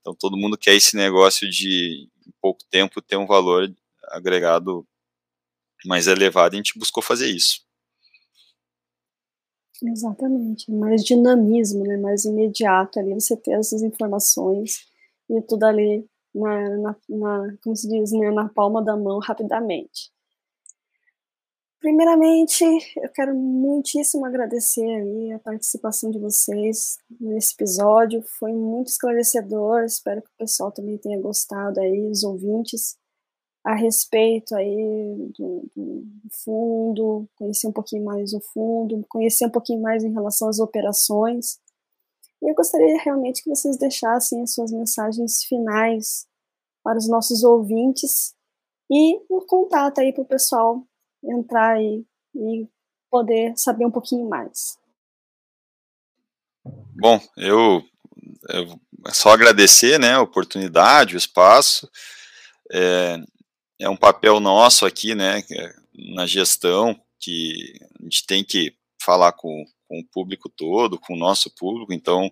[0.00, 3.68] então todo mundo quer esse negócio de, em pouco tempo, ter um valor
[4.08, 4.86] agregado
[5.84, 7.65] mais elevado, e a gente buscou fazer isso.
[9.82, 14.86] Exatamente, mais dinamismo, né, mais imediato ali, você ter essas informações
[15.28, 20.10] e tudo ali na, na, na, como se diz, né, na palma da mão rapidamente.
[21.78, 22.64] Primeiramente,
[22.96, 30.22] eu quero muitíssimo agradecer aí a participação de vocês nesse episódio, foi muito esclarecedor, espero
[30.22, 32.96] que o pessoal também tenha gostado aí, os ouvintes,
[33.66, 36.04] a respeito aí do, do
[36.44, 41.58] fundo, conhecer um pouquinho mais o fundo, conhecer um pouquinho mais em relação às operações,
[42.40, 46.28] e eu gostaria realmente que vocês deixassem as suas mensagens finais
[46.80, 48.36] para os nossos ouvintes
[48.88, 50.86] e o contato aí para o pessoal
[51.24, 52.06] entrar aí
[52.36, 52.68] e
[53.10, 54.78] poder saber um pouquinho mais.
[56.94, 57.82] Bom, eu,
[58.48, 61.90] eu é só agradecer né, a oportunidade, o espaço.
[62.70, 63.18] É,
[63.78, 69.32] é um papel nosso aqui, né, é na gestão, que a gente tem que falar
[69.32, 72.30] com, com o público todo, com o nosso público, então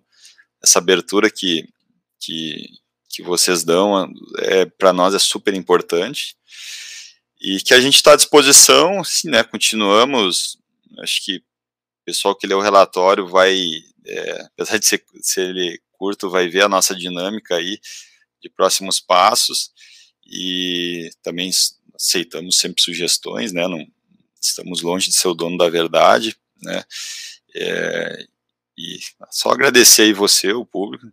[0.62, 1.68] essa abertura que,
[2.20, 2.66] que,
[3.08, 6.36] que vocês dão é, para nós é super importante.
[7.40, 10.58] E que a gente está à disposição, sim, né, continuamos,
[11.00, 11.42] acho que o
[12.06, 13.58] pessoal que lê o relatório vai,
[14.06, 17.78] é, apesar de ser, ser ele curto, vai ver a nossa dinâmica aí
[18.42, 19.70] de próximos passos
[20.26, 21.50] e também
[21.94, 23.86] aceitamos sempre sugestões, né, não
[24.40, 26.84] estamos longe de ser o dono da verdade, né,
[27.54, 28.26] é,
[28.76, 28.98] e
[29.30, 31.06] só agradecer aí você, o público,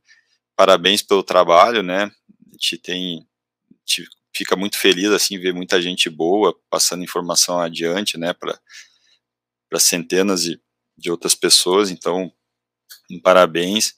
[0.56, 3.28] parabéns pelo trabalho, né, a gente tem,
[3.70, 8.60] a gente fica muito feliz, assim, ver muita gente boa passando informação adiante, né, para
[9.80, 10.60] centenas de,
[10.98, 12.32] de outras pessoas, então,
[13.10, 13.94] um parabéns,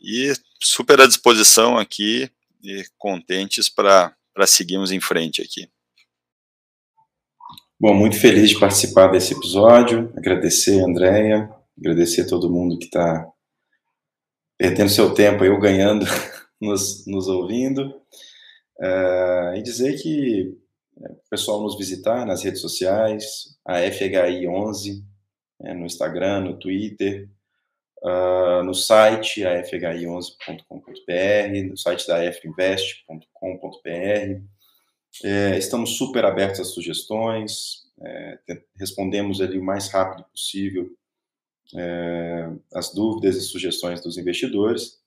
[0.00, 0.32] e
[0.62, 2.30] super à disposição aqui,
[2.62, 5.68] e contentes para seguirmos em frente aqui.
[7.78, 10.12] Bom, muito feliz de participar desse episódio.
[10.16, 13.30] Agradecer, Andréia, agradecer a todo mundo que está
[14.58, 16.06] perdendo seu tempo, eu ganhando,
[16.60, 17.94] nos, nos ouvindo.
[18.78, 20.56] Uh, e dizer que
[21.02, 25.02] é, o pessoal nos visitar nas redes sociais, a FHI11,
[25.62, 27.28] é, no Instagram, no Twitter,
[28.02, 34.40] uh, no site afhi11.com.br, no site da finvest.com.br.
[35.24, 38.38] É, estamos super abertos às sugestões, é,
[38.78, 40.90] respondemos ali o mais rápido possível
[41.74, 45.00] é, as dúvidas e sugestões dos investidores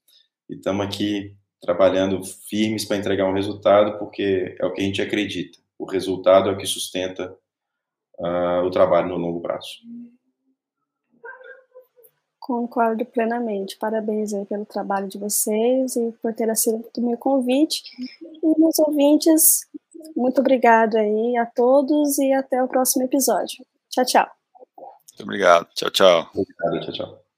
[0.50, 5.02] e estamos aqui trabalhando firmes para entregar um resultado, porque é o que a gente
[5.02, 5.60] acredita.
[5.78, 7.32] O resultado é o que sustenta
[8.18, 9.68] uh, o trabalho no longo prazo.
[12.50, 13.78] Concordo plenamente.
[13.78, 17.84] Parabéns aí pelo trabalho de vocês e por ter aceito o meu convite.
[18.42, 19.68] E meus ouvintes,
[20.16, 23.64] muito obrigado aí a todos e até o próximo episódio.
[23.92, 24.28] Tchau, tchau.
[24.76, 25.68] Muito obrigado.
[25.76, 26.28] Tchau, tchau.
[26.34, 27.29] Obrigado, tchau, tchau.